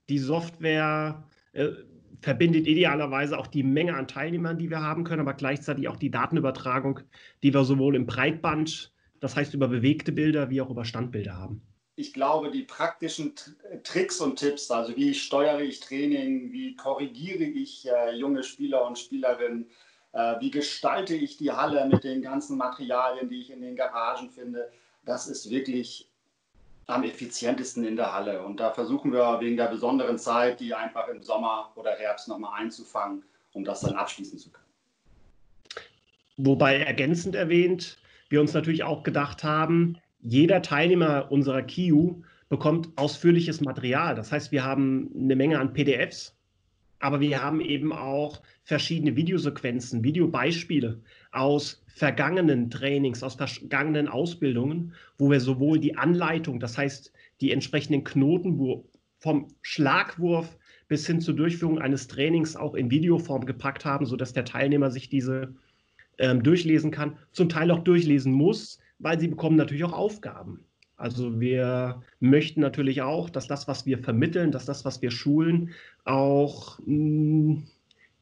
Die 0.09 0.17
Software 0.17 1.23
äh, 1.53 1.69
verbindet 2.21 2.67
idealerweise 2.67 3.37
auch 3.37 3.47
die 3.47 3.63
Menge 3.63 3.95
an 3.95 4.07
Teilnehmern, 4.07 4.57
die 4.57 4.69
wir 4.69 4.81
haben 4.81 5.05
können, 5.05 5.21
aber 5.21 5.35
gleichzeitig 5.35 5.87
auch 5.87 5.95
die 5.95 6.11
Datenübertragung, 6.11 6.99
die 7.43 7.53
wir 7.53 7.63
sowohl 7.63 7.95
im 7.95 8.05
Breitband, 8.05 8.91
das 9.19 9.35
heißt 9.35 9.53
über 9.53 9.67
bewegte 9.67 10.11
Bilder, 10.11 10.49
wie 10.49 10.61
auch 10.61 10.69
über 10.69 10.85
Standbilder 10.85 11.35
haben. 11.37 11.61
Ich 11.95 12.13
glaube, 12.13 12.49
die 12.49 12.63
praktischen 12.63 13.33
Tricks 13.83 14.21
und 14.21 14.37
Tipps, 14.37 14.71
also 14.71 14.95
wie 14.95 15.13
steuere 15.13 15.59
ich 15.59 15.81
Training, 15.81 16.51
wie 16.53 16.75
korrigiere 16.75 17.43
ich 17.43 17.87
äh, 17.89 18.15
junge 18.15 18.43
Spieler 18.43 18.87
und 18.87 18.97
Spielerinnen, 18.97 19.69
äh, 20.13 20.39
wie 20.39 20.49
gestalte 20.49 21.15
ich 21.15 21.37
die 21.37 21.51
Halle 21.51 21.87
mit 21.87 22.03
den 22.05 22.21
ganzen 22.21 22.57
Materialien, 22.57 23.29
die 23.29 23.41
ich 23.41 23.51
in 23.51 23.61
den 23.61 23.75
Garagen 23.75 24.29
finde, 24.29 24.71
das 25.05 25.27
ist 25.27 25.49
wirklich 25.49 26.09
am 26.87 27.03
effizientesten 27.03 27.85
in 27.85 27.95
der 27.95 28.13
Halle. 28.13 28.43
Und 28.43 28.59
da 28.59 28.71
versuchen 28.71 29.11
wir 29.11 29.39
wegen 29.41 29.57
der 29.57 29.67
besonderen 29.67 30.17
Zeit, 30.17 30.59
die 30.59 30.73
einfach 30.73 31.07
im 31.07 31.21
Sommer 31.21 31.71
oder 31.75 31.91
Herbst 31.91 32.27
nochmal 32.27 32.59
einzufangen, 32.59 33.23
um 33.53 33.63
das 33.63 33.81
dann 33.81 33.95
abschließen 33.95 34.39
zu 34.39 34.49
können. 34.51 34.65
Wobei 36.37 36.79
ergänzend 36.79 37.35
erwähnt, 37.35 37.97
wir 38.29 38.41
uns 38.41 38.53
natürlich 38.53 38.83
auch 38.83 39.03
gedacht 39.03 39.43
haben, 39.43 39.97
jeder 40.21 40.61
Teilnehmer 40.61 41.31
unserer 41.31 41.61
KIU 41.61 42.21
bekommt 42.49 42.89
ausführliches 42.95 43.61
Material. 43.61 44.15
Das 44.15 44.31
heißt, 44.31 44.51
wir 44.51 44.63
haben 44.63 45.09
eine 45.15 45.35
Menge 45.35 45.59
an 45.59 45.73
PDFs, 45.73 46.35
aber 46.99 47.19
wir 47.19 47.41
haben 47.41 47.61
eben 47.61 47.93
auch 47.93 48.41
verschiedene 48.63 49.15
Videosequenzen, 49.15 50.03
Videobeispiele 50.03 51.01
aus 51.31 51.83
vergangenen 51.87 52.69
Trainings, 52.69 53.23
aus 53.23 53.35
vergangenen 53.35 54.07
Ausbildungen, 54.07 54.93
wo 55.17 55.29
wir 55.31 55.39
sowohl 55.39 55.79
die 55.79 55.97
Anleitung, 55.97 56.59
das 56.59 56.77
heißt 56.77 57.13
die 57.41 57.51
entsprechenden 57.51 58.03
Knoten 58.03 58.83
vom 59.19 59.47
Schlagwurf 59.61 60.57
bis 60.87 61.05
hin 61.05 61.21
zur 61.21 61.35
Durchführung 61.35 61.79
eines 61.79 62.07
Trainings 62.07 62.55
auch 62.55 62.73
in 62.73 62.91
Videoform 62.91 63.45
gepackt 63.45 63.85
haben, 63.85 64.05
sodass 64.05 64.33
der 64.33 64.45
Teilnehmer 64.45 64.91
sich 64.91 65.07
diese 65.07 65.53
ähm, 66.19 66.43
durchlesen 66.43 66.91
kann, 66.91 67.17
zum 67.31 67.49
Teil 67.49 67.71
auch 67.71 67.79
durchlesen 67.79 68.31
muss, 68.31 68.79
weil 68.99 69.19
sie 69.19 69.27
bekommen 69.27 69.55
natürlich 69.55 69.83
auch 69.83 69.93
Aufgaben. 69.93 70.65
Also 70.97 71.39
wir 71.39 72.03
möchten 72.19 72.59
natürlich 72.59 73.01
auch, 73.01 73.29
dass 73.29 73.47
das, 73.47 73.67
was 73.69 73.85
wir 73.85 73.99
vermitteln, 73.99 74.51
dass 74.51 74.65
das, 74.65 74.83
was 74.83 75.01
wir 75.01 75.11
schulen, 75.11 75.71
auch 76.03 76.77
mh, 76.85 77.53
mm, 77.53 77.63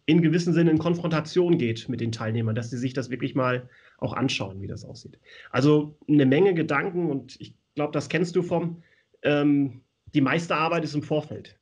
in 0.05 0.21
gewissem 0.21 0.53
Sinne 0.53 0.71
in 0.71 0.77
Konfrontation 0.77 1.57
geht 1.57 1.89
mit 1.89 1.99
den 1.99 2.13
Teilnehmern, 2.13 2.55
dass 2.55 2.69
sie 2.69 2.77
sich 2.77 2.93
das 2.93 3.09
wirklich 3.09 3.35
mal 3.35 3.67
auch 3.97 4.13
anschauen, 4.13 4.61
wie 4.61 4.67
das 4.67 4.85
aussieht. 4.85 5.19
Also 5.51 5.97
eine 6.07 6.25
Menge 6.25 6.53
Gedanken 6.53 7.09
und 7.09 7.35
ich 7.41 7.53
glaube, 7.75 7.91
das 7.91 8.07
kennst 8.07 8.35
du 8.35 8.41
vom, 8.41 8.83
ähm, 9.23 9.81
die 10.13 10.21
meiste 10.21 10.55
Arbeit 10.55 10.85
ist 10.85 10.95
im 10.95 11.03
Vorfeld, 11.03 11.59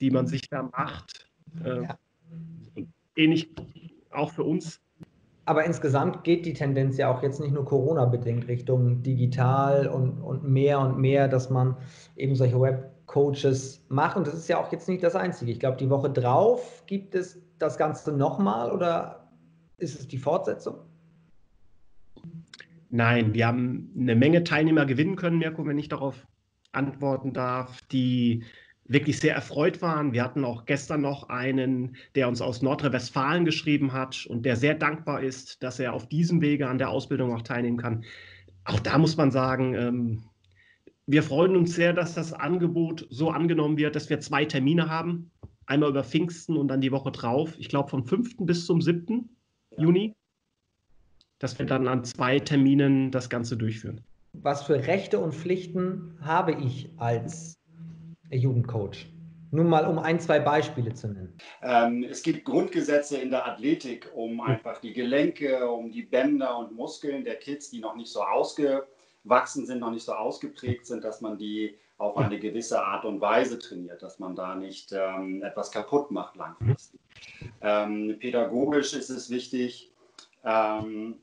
die 0.00 0.10
man 0.10 0.26
sich 0.26 0.48
da 0.48 0.64
macht. 0.64 1.30
Äh, 1.62 1.82
ja. 1.82 1.98
Ähnlich 3.14 3.50
auch 4.10 4.32
für 4.32 4.42
uns 4.42 4.80
aber 5.46 5.64
insgesamt 5.64 6.24
geht 6.24 6.46
die 6.46 6.54
Tendenz 6.54 6.96
ja 6.96 7.12
auch 7.12 7.22
jetzt 7.22 7.40
nicht 7.40 7.52
nur 7.52 7.64
Corona-bedingt 7.64 8.48
Richtung 8.48 9.02
digital 9.02 9.86
und, 9.86 10.20
und 10.20 10.44
mehr 10.44 10.80
und 10.80 10.98
mehr, 10.98 11.28
dass 11.28 11.50
man 11.50 11.76
eben 12.16 12.34
solche 12.34 12.58
Web-Coaches 12.58 13.84
macht. 13.88 14.16
Und 14.16 14.26
das 14.26 14.34
ist 14.34 14.48
ja 14.48 14.58
auch 14.58 14.72
jetzt 14.72 14.88
nicht 14.88 15.02
das 15.02 15.14
Einzige. 15.14 15.52
Ich 15.52 15.60
glaube, 15.60 15.76
die 15.76 15.90
Woche 15.90 16.10
drauf 16.10 16.82
gibt 16.86 17.14
es 17.14 17.42
das 17.58 17.76
Ganze 17.76 18.12
nochmal 18.12 18.72
oder 18.72 19.28
ist 19.76 20.00
es 20.00 20.08
die 20.08 20.18
Fortsetzung? 20.18 20.76
Nein, 22.90 23.34
wir 23.34 23.46
haben 23.46 23.90
eine 23.98 24.14
Menge 24.14 24.44
Teilnehmer 24.44 24.86
gewinnen 24.86 25.16
können, 25.16 25.38
Mirko, 25.38 25.66
wenn 25.66 25.78
ich 25.78 25.88
darauf 25.88 26.26
antworten 26.72 27.32
darf, 27.32 27.82
die 27.92 28.44
wirklich 28.86 29.18
sehr 29.18 29.34
erfreut 29.34 29.80
waren. 29.82 30.12
Wir 30.12 30.22
hatten 30.22 30.44
auch 30.44 30.66
gestern 30.66 31.00
noch 31.00 31.28
einen, 31.28 31.96
der 32.14 32.28
uns 32.28 32.40
aus 32.40 32.62
Nordrhein-Westfalen 32.62 33.44
geschrieben 33.44 33.92
hat 33.92 34.26
und 34.26 34.44
der 34.44 34.56
sehr 34.56 34.74
dankbar 34.74 35.22
ist, 35.22 35.62
dass 35.62 35.78
er 35.78 35.94
auf 35.94 36.08
diesem 36.08 36.40
Wege 36.42 36.68
an 36.68 36.78
der 36.78 36.90
Ausbildung 36.90 37.32
auch 37.34 37.42
teilnehmen 37.42 37.78
kann. 37.78 38.04
Auch 38.64 38.80
da 38.80 38.98
muss 38.98 39.16
man 39.16 39.30
sagen, 39.30 39.74
ähm, 39.74 40.24
wir 41.06 41.22
freuen 41.22 41.56
uns 41.56 41.74
sehr, 41.74 41.92
dass 41.92 42.14
das 42.14 42.32
Angebot 42.32 43.06
so 43.10 43.30
angenommen 43.30 43.76
wird, 43.76 43.94
dass 43.94 44.08
wir 44.08 44.20
zwei 44.20 44.44
Termine 44.44 44.88
haben. 44.88 45.30
Einmal 45.66 45.90
über 45.90 46.04
Pfingsten 46.04 46.56
und 46.56 46.68
dann 46.68 46.80
die 46.80 46.92
Woche 46.92 47.10
drauf. 47.10 47.54
Ich 47.58 47.68
glaube 47.68 47.90
vom 47.90 48.04
5. 48.06 48.36
bis 48.40 48.66
zum 48.66 48.80
7. 48.80 49.28
Ja. 49.70 49.82
Juni. 49.82 50.14
Dass 51.38 51.58
wir 51.58 51.66
dann 51.66 51.88
an 51.88 52.04
zwei 52.04 52.38
Terminen 52.38 53.10
das 53.10 53.28
Ganze 53.28 53.56
durchführen. 53.56 54.00
Was 54.32 54.64
für 54.64 54.86
Rechte 54.86 55.18
und 55.20 55.34
Pflichten 55.34 56.18
habe 56.20 56.52
ich 56.52 56.90
als 56.96 57.54
Jugendcoach? 58.36 59.06
Nur 59.50 59.64
mal 59.64 59.86
um 59.86 59.98
ein, 60.00 60.18
zwei 60.18 60.40
Beispiele 60.40 60.94
zu 60.94 61.08
nennen. 61.08 61.36
Ähm, 61.62 62.02
es 62.02 62.22
gibt 62.22 62.44
Grundgesetze 62.44 63.18
in 63.18 63.30
der 63.30 63.46
Athletik, 63.46 64.10
um 64.14 64.40
einfach 64.40 64.80
die 64.80 64.92
Gelenke, 64.92 65.70
um 65.70 65.92
die 65.92 66.02
Bänder 66.02 66.58
und 66.58 66.74
Muskeln 66.74 67.24
der 67.24 67.36
Kids, 67.36 67.70
die 67.70 67.78
noch 67.78 67.94
nicht 67.94 68.10
so 68.10 68.22
ausgewachsen 68.22 69.64
sind, 69.64 69.78
noch 69.78 69.92
nicht 69.92 70.04
so 70.04 70.12
ausgeprägt 70.12 70.86
sind, 70.86 71.04
dass 71.04 71.20
man 71.20 71.38
die 71.38 71.76
auf 71.98 72.16
eine 72.16 72.40
gewisse 72.40 72.84
Art 72.84 73.04
und 73.04 73.20
Weise 73.20 73.58
trainiert, 73.58 74.02
dass 74.02 74.18
man 74.18 74.34
da 74.34 74.56
nicht 74.56 74.92
ähm, 74.92 75.42
etwas 75.42 75.70
kaputt 75.70 76.10
macht 76.10 76.34
langfristig. 76.36 77.00
Ähm, 77.60 78.16
pädagogisch 78.18 78.92
ist 78.94 79.10
es 79.10 79.30
wichtig, 79.30 79.92
ähm, 80.44 81.16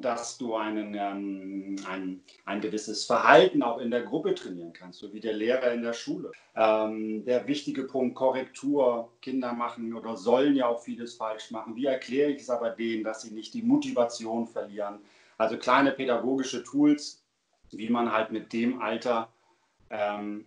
dass 0.00 0.38
du 0.38 0.54
einen, 0.54 0.94
ähm, 0.94 1.76
ein, 1.88 2.20
ein 2.44 2.60
gewisses 2.60 3.04
Verhalten 3.04 3.62
auch 3.62 3.78
in 3.78 3.90
der 3.90 4.02
Gruppe 4.02 4.34
trainieren 4.34 4.72
kannst, 4.72 5.00
so 5.00 5.12
wie 5.12 5.20
der 5.20 5.34
Lehrer 5.34 5.72
in 5.72 5.82
der 5.82 5.92
Schule. 5.92 6.32
Ähm, 6.56 7.24
der 7.24 7.46
wichtige 7.46 7.84
Punkt 7.84 8.14
Korrektur, 8.14 9.12
Kinder 9.20 9.52
machen 9.52 9.94
oder 9.94 10.16
sollen 10.16 10.56
ja 10.56 10.66
auch 10.66 10.82
vieles 10.82 11.14
falsch 11.14 11.50
machen. 11.50 11.76
Wie 11.76 11.86
erkläre 11.86 12.30
ich 12.30 12.42
es 12.42 12.50
aber 12.50 12.70
denen, 12.70 13.04
dass 13.04 13.22
sie 13.22 13.34
nicht 13.34 13.54
die 13.54 13.62
Motivation 13.62 14.46
verlieren? 14.46 14.98
Also 15.38 15.56
kleine 15.56 15.92
pädagogische 15.92 16.62
Tools, 16.62 17.24
wie 17.70 17.88
man 17.88 18.12
halt 18.12 18.32
mit 18.32 18.52
dem 18.52 18.80
Alter 18.80 19.32
ähm, 19.90 20.46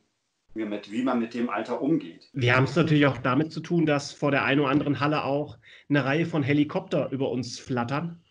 mit, 0.55 0.91
wie 0.91 1.03
man 1.03 1.19
mit 1.19 1.33
dem 1.33 1.49
Alter 1.49 1.81
umgeht. 1.81 2.29
Wir 2.33 2.55
haben 2.55 2.63
es 2.63 2.75
natürlich 2.75 3.05
auch 3.05 3.17
damit 3.17 3.51
zu 3.51 3.59
tun, 3.59 3.85
dass 3.85 4.13
vor 4.13 4.31
der 4.31 4.45
einen 4.45 4.61
oder 4.61 4.69
anderen 4.69 4.99
Halle 5.01 5.25
auch 5.25 5.57
eine 5.89 6.05
Reihe 6.05 6.25
von 6.25 6.43
Helikopter 6.43 7.11
über 7.11 7.29
uns 7.29 7.59
flattern. 7.59 8.21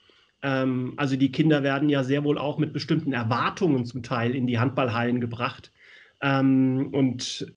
Ähm, 0.45 0.93
also 0.97 1.17
die 1.17 1.33
Kinder 1.33 1.63
werden 1.63 1.89
ja 1.89 2.05
sehr 2.05 2.23
wohl 2.23 2.39
auch 2.39 2.59
mit 2.59 2.73
bestimmten 2.73 3.13
Erwartungen 3.13 3.87
zum 3.87 4.03
Teil 4.03 4.37
in 4.37 4.47
die 4.47 4.59
Handballhallen 4.59 5.21
gebracht. 5.21 5.73
Ähm, 6.23 6.91
und 6.93 7.53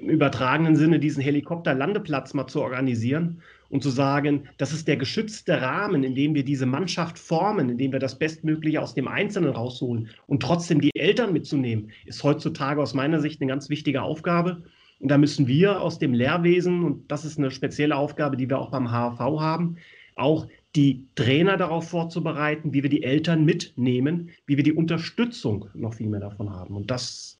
im 0.00 0.08
übertragenen 0.08 0.76
Sinne 0.76 1.00
diesen 1.00 1.22
Helikopterlandeplatz 1.22 2.34
mal 2.34 2.46
zu 2.46 2.62
organisieren 2.62 3.42
und 3.70 3.82
zu 3.82 3.90
sagen, 3.90 4.48
das 4.58 4.72
ist 4.72 4.86
der 4.86 4.98
geschützte 4.98 5.60
Rahmen, 5.60 6.04
in 6.04 6.14
dem 6.14 6.34
wir 6.34 6.44
diese 6.44 6.66
Mannschaft 6.66 7.18
formen, 7.18 7.70
in 7.70 7.78
dem 7.78 7.92
wir 7.92 7.98
das 7.98 8.18
Bestmögliche 8.18 8.80
aus 8.80 8.94
dem 8.94 9.08
Einzelnen 9.08 9.50
rausholen 9.50 10.10
und 10.26 10.42
trotzdem 10.42 10.80
die 10.80 10.94
Eltern 10.94 11.32
mitzunehmen, 11.32 11.90
ist 12.04 12.22
heutzutage 12.22 12.80
aus 12.80 12.94
meiner 12.94 13.18
Sicht 13.20 13.40
eine 13.40 13.48
ganz 13.48 13.68
wichtige 13.68 14.02
Aufgabe. 14.02 14.62
Und 15.00 15.08
da 15.10 15.18
müssen 15.18 15.48
wir 15.48 15.80
aus 15.80 15.98
dem 15.98 16.12
Lehrwesen, 16.12 16.84
und 16.84 17.10
das 17.10 17.24
ist 17.24 17.38
eine 17.38 17.50
spezielle 17.50 17.96
Aufgabe, 17.96 18.36
die 18.36 18.48
wir 18.48 18.58
auch 18.58 18.70
beim 18.70 18.92
HAV 18.92 19.18
haben, 19.18 19.78
auch 20.14 20.46
die 20.74 21.06
Trainer 21.14 21.56
darauf 21.56 21.90
vorzubereiten, 21.90 22.72
wie 22.72 22.82
wir 22.82 22.90
die 22.90 23.02
Eltern 23.02 23.44
mitnehmen, 23.44 24.30
wie 24.46 24.56
wir 24.56 24.64
die 24.64 24.72
Unterstützung 24.72 25.68
noch 25.74 25.94
viel 25.94 26.08
mehr 26.08 26.20
davon 26.20 26.50
haben. 26.50 26.76
Und 26.76 26.90
das 26.90 27.38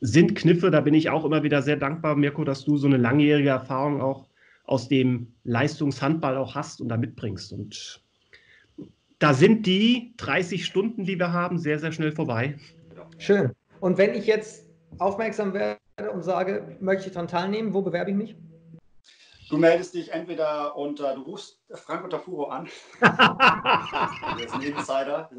sind 0.00 0.34
Kniffe, 0.34 0.70
da 0.70 0.80
bin 0.80 0.94
ich 0.94 1.10
auch 1.10 1.24
immer 1.24 1.42
wieder 1.42 1.62
sehr 1.62 1.76
dankbar, 1.76 2.16
Mirko, 2.16 2.44
dass 2.44 2.64
du 2.64 2.76
so 2.76 2.86
eine 2.86 2.96
langjährige 2.96 3.50
Erfahrung 3.50 4.00
auch 4.00 4.28
aus 4.64 4.88
dem 4.88 5.32
Leistungshandball 5.44 6.36
auch 6.36 6.54
hast 6.54 6.80
und 6.80 6.88
da 6.88 6.96
mitbringst. 6.96 7.52
Und 7.52 8.02
da 9.18 9.32
sind 9.32 9.64
die 9.66 10.12
30 10.16 10.64
Stunden, 10.64 11.04
die 11.04 11.18
wir 11.18 11.32
haben, 11.32 11.58
sehr, 11.58 11.78
sehr 11.78 11.92
schnell 11.92 12.12
vorbei. 12.12 12.56
Schön. 13.18 13.52
Und 13.80 13.96
wenn 13.96 14.14
ich 14.14 14.26
jetzt 14.26 14.66
aufmerksam 14.98 15.54
werde 15.54 15.78
und 16.12 16.22
sage, 16.22 16.76
möchte 16.80 17.06
ich 17.06 17.12
daran 17.12 17.28
teilnehmen, 17.28 17.72
wo 17.72 17.82
bewerbe 17.82 18.10
ich 18.10 18.16
mich? 18.16 18.36
Du 19.48 19.58
meldest 19.58 19.94
dich 19.94 20.12
entweder 20.12 20.76
unter, 20.76 21.14
du 21.14 21.22
rufst 21.22 21.62
Frank 21.70 22.12
Furo 22.22 22.46
an. 22.46 22.68
das 23.00 24.44
ist 24.44 24.54
ein 24.54 24.62
Insider. 24.62 25.30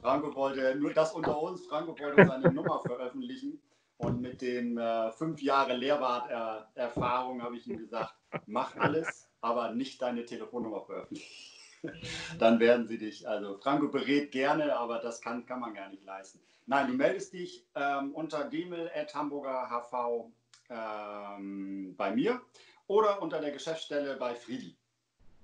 Franco 0.00 0.34
wollte, 0.34 0.74
nur 0.76 0.92
das 0.92 1.12
unter 1.12 1.40
uns, 1.40 1.66
Franco 1.66 1.98
wollte 1.98 2.26
seine 2.26 2.52
Nummer 2.52 2.80
veröffentlichen. 2.80 3.62
Und 3.96 4.20
mit 4.20 4.42
den 4.42 4.76
äh, 4.76 5.10
fünf 5.12 5.40
Jahre 5.40 5.74
Lehrwart-Erfahrung 5.76 7.42
habe 7.42 7.56
ich 7.56 7.66
ihm 7.66 7.78
gesagt, 7.78 8.12
mach 8.46 8.76
alles, 8.76 9.30
aber 9.40 9.72
nicht 9.72 10.02
deine 10.02 10.26
Telefonnummer 10.26 10.82
veröffentlichen. 10.82 11.54
Dann 12.38 12.60
werden 12.60 12.86
sie 12.86 12.98
dich, 12.98 13.26
also 13.26 13.56
Franco 13.58 13.88
berät 13.88 14.32
gerne, 14.32 14.76
aber 14.76 14.98
das 14.98 15.20
kann, 15.20 15.46
kann 15.46 15.60
man 15.60 15.74
gar 15.74 15.88
nicht 15.88 16.04
leisten. 16.04 16.40
Nein, 16.66 16.88
du 16.88 16.94
meldest 16.94 17.32
dich 17.32 17.66
ähm, 17.74 18.12
unter 18.14 18.44
demel.hamburgerhv 18.44 20.32
ähm, 20.70 21.94
bei 21.96 22.14
mir 22.14 22.40
oder 22.86 23.22
unter 23.22 23.40
der 23.40 23.50
Geschäftsstelle 23.50 24.16
bei 24.16 24.34
Friedi. 24.34 24.76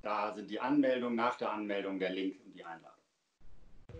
Da 0.02 0.34
sind 0.34 0.50
die 0.50 0.60
Anmeldungen, 0.60 1.16
nach 1.16 1.36
der 1.36 1.52
Anmeldung 1.52 1.98
der 1.98 2.10
Link 2.10 2.36
und 2.44 2.52
die 2.54 2.64
Einladung. 2.64 2.96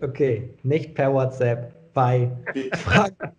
Okay, 0.01 0.57
nicht 0.63 0.95
per 0.95 1.13
WhatsApp, 1.13 1.93
bei 1.93 2.31
Frank. 2.73 3.15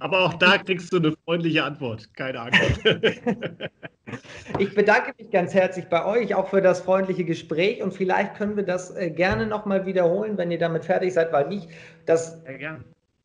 Aber 0.00 0.20
auch 0.20 0.34
da 0.34 0.58
kriegst 0.58 0.92
du 0.92 0.98
eine 0.98 1.12
freundliche 1.24 1.64
Antwort. 1.64 2.12
Keine 2.14 2.40
Angst. 2.40 2.84
Ich 4.58 4.74
bedanke 4.74 5.12
mich 5.18 5.30
ganz 5.30 5.52
herzlich 5.52 5.84
bei 5.86 6.04
euch, 6.04 6.34
auch 6.34 6.48
für 6.48 6.62
das 6.62 6.80
freundliche 6.80 7.24
Gespräch. 7.24 7.82
Und 7.82 7.92
vielleicht 7.92 8.36
können 8.36 8.56
wir 8.56 8.64
das 8.64 8.96
äh, 8.96 9.10
gerne 9.10 9.46
nochmal 9.46 9.84
wiederholen, 9.84 10.38
wenn 10.38 10.50
ihr 10.50 10.58
damit 10.58 10.86
fertig 10.86 11.12
seid, 11.12 11.32
weil 11.32 11.48
nicht 11.48 11.68
das. 12.06 12.42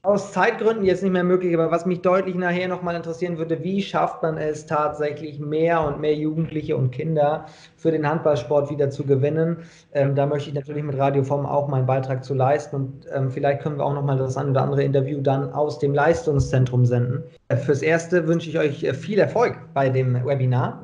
Aus 0.05 0.33
Zeitgründen 0.33 0.83
jetzt 0.83 1.01
nicht 1.01 1.13
mehr 1.13 1.23
möglich, 1.23 1.53
aber 1.53 1.71
was 1.71 1.85
mich 1.85 2.01
deutlich 2.01 2.35
nachher 2.35 2.67
nochmal 2.67 2.97
interessieren 2.97 3.37
würde, 3.37 3.63
wie 3.63 3.81
schafft 3.81 4.21
man 4.21 4.37
es 4.37 4.65
tatsächlich 4.65 5.39
mehr 5.39 5.81
und 5.81 6.01
mehr 6.01 6.13
Jugendliche 6.13 6.75
und 6.75 6.91
Kinder 6.91 7.45
für 7.77 7.89
den 7.89 8.05
Handballsport 8.05 8.69
wieder 8.69 8.89
zu 8.89 9.05
gewinnen? 9.05 9.59
Ähm, 9.93 10.13
da 10.13 10.25
möchte 10.25 10.49
ich 10.49 10.55
natürlich 10.55 10.83
mit 10.83 10.97
Radioform 10.97 11.45
auch 11.45 11.69
meinen 11.69 11.85
Beitrag 11.85 12.25
zu 12.25 12.33
leisten 12.33 12.75
und 12.75 13.07
ähm, 13.13 13.31
vielleicht 13.31 13.61
können 13.61 13.77
wir 13.77 13.85
auch 13.85 13.93
nochmal 13.93 14.17
das 14.17 14.35
ein 14.35 14.49
oder 14.49 14.63
andere 14.63 14.83
Interview 14.83 15.21
dann 15.21 15.53
aus 15.53 15.79
dem 15.79 15.93
Leistungszentrum 15.93 16.85
senden. 16.85 17.23
Äh, 17.47 17.55
fürs 17.55 17.81
Erste 17.81 18.27
wünsche 18.27 18.49
ich 18.49 18.59
euch 18.59 18.83
äh, 18.83 18.93
viel 18.93 19.19
Erfolg 19.19 19.57
bei 19.73 19.87
dem 19.87 20.15
Webinar. 20.25 20.83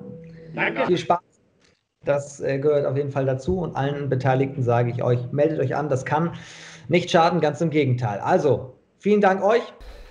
Danke. 0.55 0.85
Viel 0.85 0.97
Spaß. 0.97 1.19
Das 2.05 2.39
äh, 2.39 2.57
gehört 2.57 2.85
auf 2.85 2.95
jeden 2.95 3.11
Fall 3.11 3.25
dazu 3.25 3.59
und 3.59 3.75
allen 3.75 4.07
Beteiligten 4.07 4.63
sage 4.63 4.91
ich 4.91 5.03
euch, 5.03 5.29
meldet 5.33 5.59
euch 5.59 5.75
an, 5.75 5.89
das 5.89 6.05
kann 6.05 6.31
nicht 6.87 7.11
schaden, 7.11 7.41
ganz 7.41 7.59
im 7.59 7.69
Gegenteil. 7.69 8.19
Also, 8.19 8.78
Vielen 9.01 9.21
Dank 9.21 9.41
euch. 9.41 9.61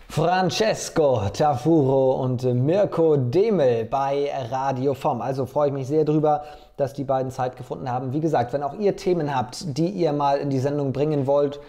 Francesco 0.08 1.20
Tafuro 1.34 2.22
und 2.22 2.42
Mirko 2.42 3.18
Demel 3.18 3.84
bei 3.84 4.30
Radio 4.50 4.94
Vom. 4.94 5.20
Also 5.20 5.44
freue 5.44 5.68
ich 5.68 5.74
mich 5.74 5.86
sehr 5.86 6.06
drüber, 6.06 6.44
dass 6.78 6.94
die 6.94 7.04
beiden 7.04 7.30
Zeit 7.30 7.58
gefunden 7.58 7.92
haben. 7.92 8.14
Wie 8.14 8.20
gesagt, 8.20 8.54
wenn 8.54 8.62
auch 8.62 8.72
ihr 8.78 8.96
Themen 8.96 9.36
habt, 9.36 9.76
die 9.76 9.90
ihr 9.90 10.14
mal 10.14 10.38
in 10.38 10.48
die 10.48 10.58
Sendung 10.58 10.94
bringen 10.94 11.26
wollt, 11.26 11.60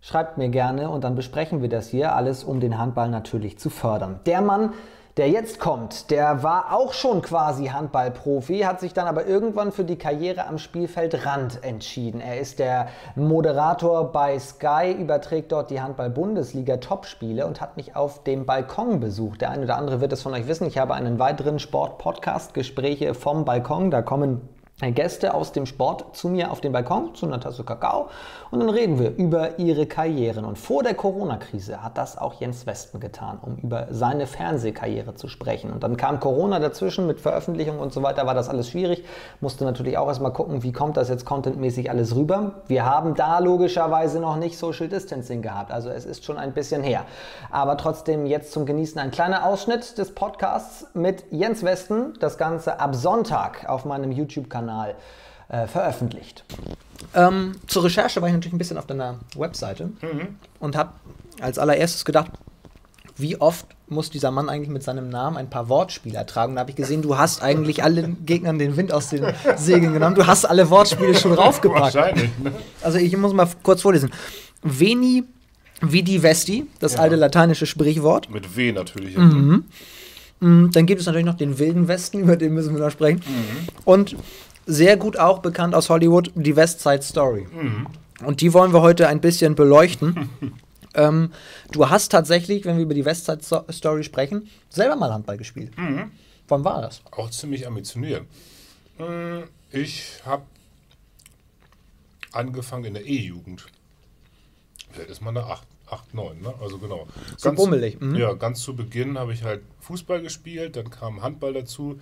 schreibt 0.00 0.38
mir 0.38 0.48
gerne 0.48 0.88
und 0.88 1.04
dann 1.04 1.14
besprechen 1.14 1.60
wir 1.60 1.68
das 1.68 1.88
hier. 1.88 2.16
Alles, 2.16 2.42
um 2.42 2.58
den 2.58 2.78
Handball 2.78 3.10
natürlich 3.10 3.58
zu 3.58 3.68
fördern. 3.68 4.20
Der 4.24 4.40
Mann, 4.40 4.72
der 5.18 5.28
jetzt 5.28 5.60
kommt, 5.60 6.10
der 6.10 6.42
war 6.42 6.72
auch 6.72 6.94
schon 6.94 7.20
quasi 7.20 7.66
Handballprofi, 7.66 8.60
hat 8.60 8.80
sich 8.80 8.94
dann 8.94 9.06
aber 9.06 9.26
irgendwann 9.26 9.70
für 9.70 9.84
die 9.84 9.96
Karriere 9.96 10.46
am 10.46 10.56
Spielfeldrand 10.56 11.62
entschieden. 11.62 12.20
Er 12.20 12.40
ist 12.40 12.58
der 12.58 12.88
Moderator 13.14 14.10
bei 14.10 14.38
Sky, 14.38 14.92
überträgt 14.98 15.52
dort 15.52 15.70
die 15.70 15.82
Handball-Bundesliga-Topspiele 15.82 17.46
und 17.46 17.60
hat 17.60 17.76
mich 17.76 17.94
auf 17.94 18.24
dem 18.24 18.46
Balkon 18.46 19.00
besucht. 19.00 19.42
Der 19.42 19.50
eine 19.50 19.64
oder 19.64 19.76
andere 19.76 20.00
wird 20.00 20.14
es 20.14 20.22
von 20.22 20.32
euch 20.32 20.46
wissen. 20.46 20.66
Ich 20.66 20.78
habe 20.78 20.94
einen 20.94 21.18
weiteren 21.18 21.58
Sport-Podcast, 21.58 22.54
Gespräche 22.54 23.12
vom 23.12 23.44
Balkon. 23.44 23.90
Da 23.90 24.00
kommen 24.00 24.48
Gäste 24.90 25.34
aus 25.34 25.52
dem 25.52 25.66
Sport 25.66 26.16
zu 26.16 26.28
mir 26.28 26.50
auf 26.50 26.60
den 26.60 26.72
Balkon 26.72 27.14
zu 27.14 27.26
einer 27.26 27.38
Tasse 27.38 27.62
Kakao 27.62 28.08
und 28.50 28.58
dann 28.58 28.68
reden 28.68 28.98
wir 28.98 29.14
über 29.14 29.60
ihre 29.60 29.86
Karrieren. 29.86 30.44
Und 30.44 30.58
vor 30.58 30.82
der 30.82 30.94
Corona-Krise 30.94 31.84
hat 31.84 31.96
das 31.96 32.18
auch 32.18 32.40
Jens 32.40 32.66
Westen 32.66 32.98
getan, 32.98 33.38
um 33.40 33.56
über 33.56 33.86
seine 33.90 34.26
Fernsehkarriere 34.26 35.14
zu 35.14 35.28
sprechen. 35.28 35.70
Und 35.70 35.84
dann 35.84 35.96
kam 35.96 36.18
Corona 36.18 36.58
dazwischen 36.58 37.06
mit 37.06 37.20
Veröffentlichung 37.20 37.78
und 37.78 37.92
so 37.92 38.02
weiter, 38.02 38.26
war 38.26 38.34
das 38.34 38.48
alles 38.48 38.68
schwierig. 38.68 39.04
Musste 39.40 39.64
natürlich 39.64 39.98
auch 39.98 40.08
erstmal 40.08 40.32
gucken, 40.32 40.64
wie 40.64 40.72
kommt 40.72 40.96
das 40.96 41.08
jetzt 41.08 41.24
contentmäßig 41.24 41.88
alles 41.88 42.16
rüber. 42.16 42.62
Wir 42.66 42.84
haben 42.84 43.14
da 43.14 43.38
logischerweise 43.38 44.18
noch 44.18 44.36
nicht 44.36 44.58
Social 44.58 44.88
Distancing 44.88 45.42
gehabt, 45.42 45.70
also 45.70 45.90
es 45.90 46.04
ist 46.04 46.24
schon 46.24 46.38
ein 46.38 46.52
bisschen 46.52 46.82
her. 46.82 47.04
Aber 47.52 47.76
trotzdem 47.76 48.26
jetzt 48.26 48.52
zum 48.52 48.66
Genießen 48.66 48.98
ein 49.00 49.12
kleiner 49.12 49.46
Ausschnitt 49.46 49.96
des 49.98 50.12
Podcasts 50.14 50.88
mit 50.94 51.24
Jens 51.30 51.62
Westen. 51.62 52.14
Das 52.18 52.36
Ganze 52.36 52.80
ab 52.80 52.94
Sonntag 52.96 53.68
auf 53.68 53.84
meinem 53.84 54.10
YouTube-Kanal 54.10 54.71
Kanal 54.72 54.94
äh, 55.48 55.66
veröffentlicht. 55.66 56.44
Ähm, 57.14 57.52
zur 57.66 57.84
Recherche 57.84 58.20
war 58.22 58.28
ich 58.28 58.34
natürlich 58.34 58.54
ein 58.54 58.58
bisschen 58.58 58.78
auf 58.78 58.86
deiner 58.86 59.18
Webseite 59.36 59.86
mhm. 59.86 60.36
und 60.60 60.76
habe 60.76 60.92
als 61.40 61.58
allererstes 61.58 62.04
gedacht, 62.04 62.30
wie 63.16 63.38
oft 63.40 63.66
muss 63.88 64.08
dieser 64.08 64.30
Mann 64.30 64.48
eigentlich 64.48 64.70
mit 64.70 64.82
seinem 64.82 65.10
Namen 65.10 65.36
ein 65.36 65.50
paar 65.50 65.68
Wortspiele 65.68 66.16
ertragen? 66.16 66.54
Da 66.54 66.60
habe 66.60 66.70
ich 66.70 66.76
gesehen, 66.76 67.02
du 67.02 67.18
hast 67.18 67.42
eigentlich 67.42 67.84
allen 67.84 68.24
Gegnern 68.24 68.58
den 68.58 68.76
Wind 68.78 68.92
aus 68.92 69.10
den 69.10 69.26
Segeln 69.56 69.92
genommen. 69.92 70.14
Du 70.14 70.26
hast 70.26 70.46
alle 70.46 70.70
Wortspiele 70.70 71.14
schon 71.14 71.34
raufgepackt. 71.34 71.94
Wahrscheinlich. 71.94 72.30
Ne? 72.42 72.52
Also 72.80 72.96
ich 72.98 73.14
muss 73.18 73.34
mal 73.34 73.46
kurz 73.62 73.82
vorlesen. 73.82 74.10
Veni 74.62 75.24
vidi 75.82 76.22
vesti, 76.22 76.66
das 76.78 76.94
ja. 76.94 77.00
alte 77.00 77.16
lateinische 77.16 77.66
Sprichwort. 77.66 78.30
Mit 78.30 78.56
W 78.56 78.72
natürlich. 78.72 79.18
Mhm. 79.18 79.64
mhm. 80.40 80.70
Dann 80.72 80.86
gibt 80.86 81.00
es 81.00 81.06
natürlich 81.06 81.26
noch 81.26 81.36
den 81.36 81.58
wilden 81.58 81.86
Westen, 81.88 82.20
über 82.20 82.36
den 82.36 82.54
müssen 82.54 82.74
wir 82.74 82.82
noch 82.82 82.90
sprechen. 82.90 83.20
Mhm. 83.26 83.68
Und 83.84 84.16
sehr 84.66 84.96
gut 84.96 85.18
auch 85.18 85.40
bekannt 85.40 85.74
aus 85.74 85.90
Hollywood, 85.90 86.30
die 86.34 86.56
West 86.56 86.80
Side 86.80 87.02
Story. 87.02 87.46
Mhm. 87.52 87.86
Und 88.24 88.40
die 88.40 88.52
wollen 88.52 88.72
wir 88.72 88.82
heute 88.82 89.08
ein 89.08 89.20
bisschen 89.20 89.54
beleuchten. 89.54 90.30
ähm, 90.94 91.32
du 91.70 91.88
hast 91.88 92.10
tatsächlich, 92.10 92.64
wenn 92.64 92.76
wir 92.76 92.84
über 92.84 92.94
die 92.94 93.04
West 93.04 93.26
Side 93.26 93.40
Story 93.70 94.04
sprechen, 94.04 94.48
selber 94.68 94.96
mal 94.96 95.12
Handball 95.12 95.36
gespielt. 95.36 95.76
Mhm. 95.76 96.10
Wann 96.48 96.64
war 96.64 96.82
das? 96.82 97.02
Auch 97.10 97.30
ziemlich 97.30 97.66
ambitioniert. 97.66 98.26
Hm, 98.98 99.44
ich 99.70 100.20
habe 100.24 100.44
angefangen 102.32 102.84
in 102.84 102.94
der 102.94 103.06
E-Jugend. 103.06 103.66
Vielleicht 104.90 105.10
ist 105.10 105.22
man 105.22 105.34
da 105.34 105.46
8, 105.46 105.66
8 105.86 106.14
9, 106.14 106.40
ne? 106.40 106.54
Also 106.60 106.78
genau. 106.78 107.06
So 107.36 107.48
ganz, 107.48 107.56
bummelig. 107.56 108.00
Mhm. 108.00 108.16
Ja, 108.16 108.34
ganz 108.34 108.60
zu 108.60 108.76
Beginn 108.76 109.18
habe 109.18 109.32
ich 109.32 109.42
halt 109.42 109.62
Fußball 109.80 110.20
gespielt, 110.22 110.76
dann 110.76 110.90
kam 110.90 111.22
Handball 111.22 111.52
dazu 111.54 112.00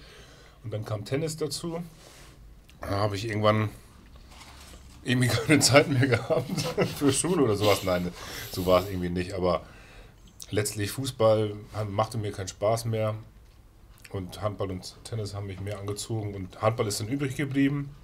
und 0.64 0.72
dann 0.72 0.84
kam 0.84 1.04
Tennis 1.04 1.36
dazu. 1.36 1.82
Da 2.80 2.88
habe 2.90 3.16
ich 3.16 3.28
irgendwann 3.28 3.70
irgendwie 5.04 5.28
keine 5.46 5.60
Zeit 5.60 5.88
mehr 5.88 6.06
gehabt 6.06 6.60
für 6.98 7.12
Schule 7.12 7.42
oder 7.42 7.56
sowas. 7.56 7.84
Nein, 7.84 8.12
so 8.52 8.66
war 8.66 8.82
es 8.82 8.88
irgendwie 8.88 9.10
nicht. 9.10 9.34
Aber 9.34 9.62
letztlich 10.50 10.90
Fußball 10.90 11.54
machte 11.88 12.18
mir 12.18 12.32
keinen 12.32 12.48
Spaß 12.48 12.86
mehr. 12.86 13.14
Und 14.10 14.42
Handball 14.42 14.72
und 14.72 14.96
Tennis 15.04 15.34
haben 15.34 15.46
mich 15.46 15.60
mehr 15.60 15.78
angezogen. 15.78 16.34
Und 16.34 16.60
Handball 16.60 16.88
ist 16.88 17.00
dann 17.00 17.08
übrig 17.08 17.36
geblieben. 17.36 17.94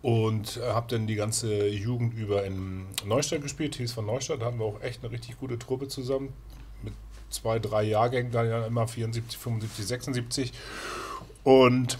Und 0.00 0.60
habe 0.62 0.86
dann 0.88 1.08
die 1.08 1.16
ganze 1.16 1.66
Jugend 1.66 2.14
über 2.14 2.44
in 2.44 2.86
Neustadt 3.04 3.42
gespielt, 3.42 3.74
hieß 3.74 3.92
von 3.92 4.06
Neustadt. 4.06 4.40
Da 4.40 4.46
hatten 4.46 4.60
wir 4.60 4.66
auch 4.66 4.80
echt 4.80 5.02
eine 5.02 5.12
richtig 5.12 5.38
gute 5.40 5.58
Truppe 5.58 5.88
zusammen. 5.88 6.32
Mit 6.84 6.94
zwei, 7.30 7.58
drei 7.58 7.82
Jahrgängen, 7.82 8.30
dann 8.30 8.64
immer 8.64 8.86
74, 8.86 9.36
75, 9.36 9.86
76. 9.86 10.52
Und 11.42 11.98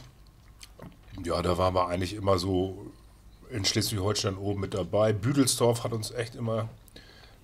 ja, 1.25 1.43
da 1.43 1.59
waren 1.59 1.75
wir 1.75 1.89
eigentlich 1.89 2.15
immer 2.15 2.39
so 2.39 2.87
in 3.51 3.65
Schleswig-Holstein 3.65 4.37
oben 4.37 4.61
mit 4.61 4.75
dabei. 4.75 5.13
Büdelsdorf 5.13 5.85
hat 5.85 5.93
uns 5.93 6.11
echt 6.11 6.35
immer 6.35 6.69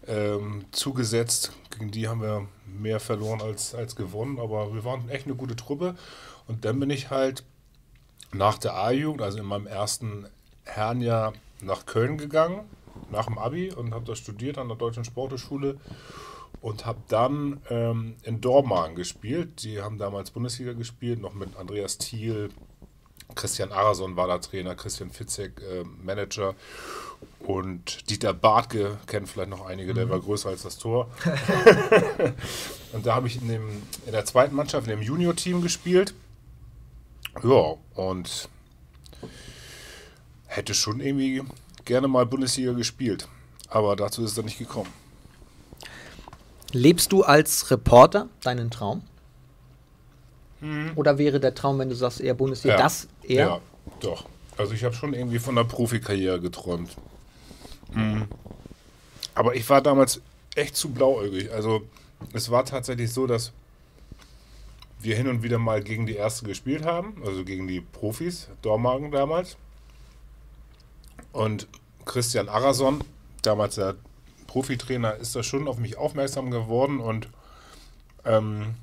ähm, 0.07 0.65
zugesetzt. 0.71 1.53
Gegen 1.71 1.91
die 1.91 2.09
haben 2.09 2.21
wir 2.21 2.47
mehr 2.67 3.01
verloren 3.01 3.41
als, 3.41 3.75
als 3.75 3.97
gewonnen, 3.97 4.39
aber 4.39 4.75
wir 4.75 4.85
waren 4.85 5.09
echt 5.09 5.27
eine 5.27 5.35
gute 5.35 5.57
Truppe. 5.57 5.97
Und 6.47 6.65
dann 6.65 6.79
bin 6.79 6.91
ich 6.91 7.11
halt 7.11 7.45
nach 8.33 8.59
der 8.59 8.75
A-Jugend, 8.75 9.23
also 9.23 9.39
in 9.39 9.47
meinem 9.47 9.67
ersten 9.67 10.27
Herrenjahr, 10.65 11.33
nach 11.61 11.87
Köln 11.87 12.19
gegangen, 12.19 12.61
nach 13.11 13.27
dem 13.27 13.39
Abi 13.39 13.73
und 13.73 13.95
habe 13.95 14.05
da 14.05 14.15
studiert 14.15 14.59
an 14.59 14.69
der 14.69 14.77
Deutschen 14.77 15.05
Sporthochschule 15.05 15.79
und 16.61 16.85
habe 16.85 16.99
dann 17.09 17.61
ähm, 17.71 18.17
in 18.23 18.41
Dormagen 18.41 18.97
gespielt. 18.97 19.63
Die 19.63 19.81
haben 19.81 19.99
damals 19.99 20.31
Bundesliga 20.31 20.73
gespielt, 20.73 21.21
noch 21.21 21.35
mit 21.35 21.57
Andreas 21.57 21.99
Thiel, 21.99 22.51
Christian 23.35 23.73
Arason 23.73 24.17
war 24.17 24.29
da 24.29 24.39
Trainer, 24.39 24.75
Christian 24.75 25.11
Fitzek 25.11 25.61
äh, 25.61 25.85
Manager 26.03 26.55
und 27.41 28.09
Dieter 28.11 28.33
Bartke 28.33 28.99
kennen 29.07 29.27
vielleicht 29.27 29.51
noch 29.51 29.67
einige, 29.67 29.95
der 29.95 30.07
mhm. 30.07 30.11
war 30.11 30.21
größer 30.21 30.49
als 30.49 30.63
das 30.63 30.79
Tor. 30.79 31.09
und 32.93 33.05
da 33.05 33.15
habe 33.15 33.27
ich 33.27 33.41
in, 33.41 33.49
dem, 33.49 33.83
in 34.07 34.13
der 34.13 34.25
zweiten 34.25 34.55
Mannschaft, 34.55 34.87
in 34.87 34.91
dem 34.91 35.03
Junior-Team 35.03 35.63
gespielt. 35.63 36.15
Ja, 37.43 37.75
und 37.95 38.49
hätte 40.47 40.75
schon 40.75 41.01
irgendwie 41.01 41.43
gerne 41.85 42.09
mal 42.09 42.25
Bundesliga 42.27 42.73
gespielt. 42.73 43.29
Aber 43.69 43.97
dazu 43.97 44.23
ist 44.23 44.31
es 44.31 44.37
dann 44.37 44.45
nicht 44.45 44.59
gekommen. 44.59 44.91
Lebst 46.73 47.13
du 47.13 47.23
als 47.23 47.71
Reporter 47.71 48.29
deinen 48.43 48.71
Traum? 48.71 49.03
Mhm. 50.61 50.93
Oder 50.95 51.19
wäre 51.19 51.41
der 51.41 51.55
Traum, 51.55 51.79
wenn 51.79 51.89
du 51.89 51.95
sagst, 51.95 52.21
eher 52.21 52.35
Bundesliga, 52.35 52.77
ja. 52.77 52.83
das 52.83 53.09
eher? 53.29 53.47
Ja, 53.47 53.61
doch. 54.01 54.27
Also 54.57 54.75
ich 54.75 54.85
habe 54.85 54.95
schon 54.95 55.15
irgendwie 55.15 55.39
von 55.39 55.57
der 55.57 55.65
Profikarriere 55.65 56.41
geträumt. 56.41 56.97
Mhm. 57.93 58.27
Aber 59.35 59.55
ich 59.57 59.69
war 59.69 59.83
damals 59.83 60.21
echt 60.55 60.77
zu 60.77 60.91
blauäugig. 60.91 61.53
Also 61.53 61.83
es 62.33 62.51
war 62.51 62.65
tatsächlich 62.65 63.13
so, 63.13 63.27
dass 63.27 63.53
wir 65.01 65.17
hin 65.17 65.29
und 65.29 65.43
wieder 65.43 65.59
mal 65.59 65.83
gegen 65.83 66.07
die 66.07 66.15
Erste 66.15 66.47
gespielt 66.47 66.85
haben, 66.85 67.23
also 67.27 67.45
gegen 67.45 67.69
die 67.69 67.81
Profis, 67.81 68.49
Dormagen 68.63 69.11
damals. 69.11 69.57
Und 71.33 71.67
Christian 72.05 72.49
Arason, 72.49 73.03
damals 73.43 73.75
der 73.75 73.97
Profitrainer, 74.47 75.17
ist 75.17 75.35
da 75.35 75.43
schon 75.43 75.69
auf 75.69 75.79
mich 75.79 75.99
aufmerksam 75.99 76.51
geworden 76.51 77.01
und 77.01 77.29
ähm, 78.25 78.77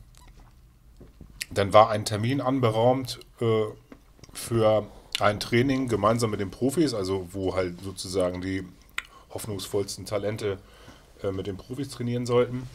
dann 1.49 1.73
war 1.73 1.89
ein 1.89 2.06
Termin 2.06 2.41
anberaumt 2.41 3.19
äh, 3.39 3.65
für 4.33 4.85
ein 5.19 5.39
Training 5.39 5.87
gemeinsam 5.87 6.31
mit 6.31 6.39
den 6.39 6.51
Profis, 6.51 6.93
also 6.93 7.27
wo 7.31 7.55
halt 7.55 7.81
sozusagen 7.81 8.41
die 8.41 8.63
hoffnungsvollsten 9.29 10.05
Talente 10.05 10.57
äh, 11.23 11.31
mit 11.31 11.47
den 11.47 11.57
Profis 11.57 11.89
trainieren 11.89 12.25
sollten. 12.25 12.67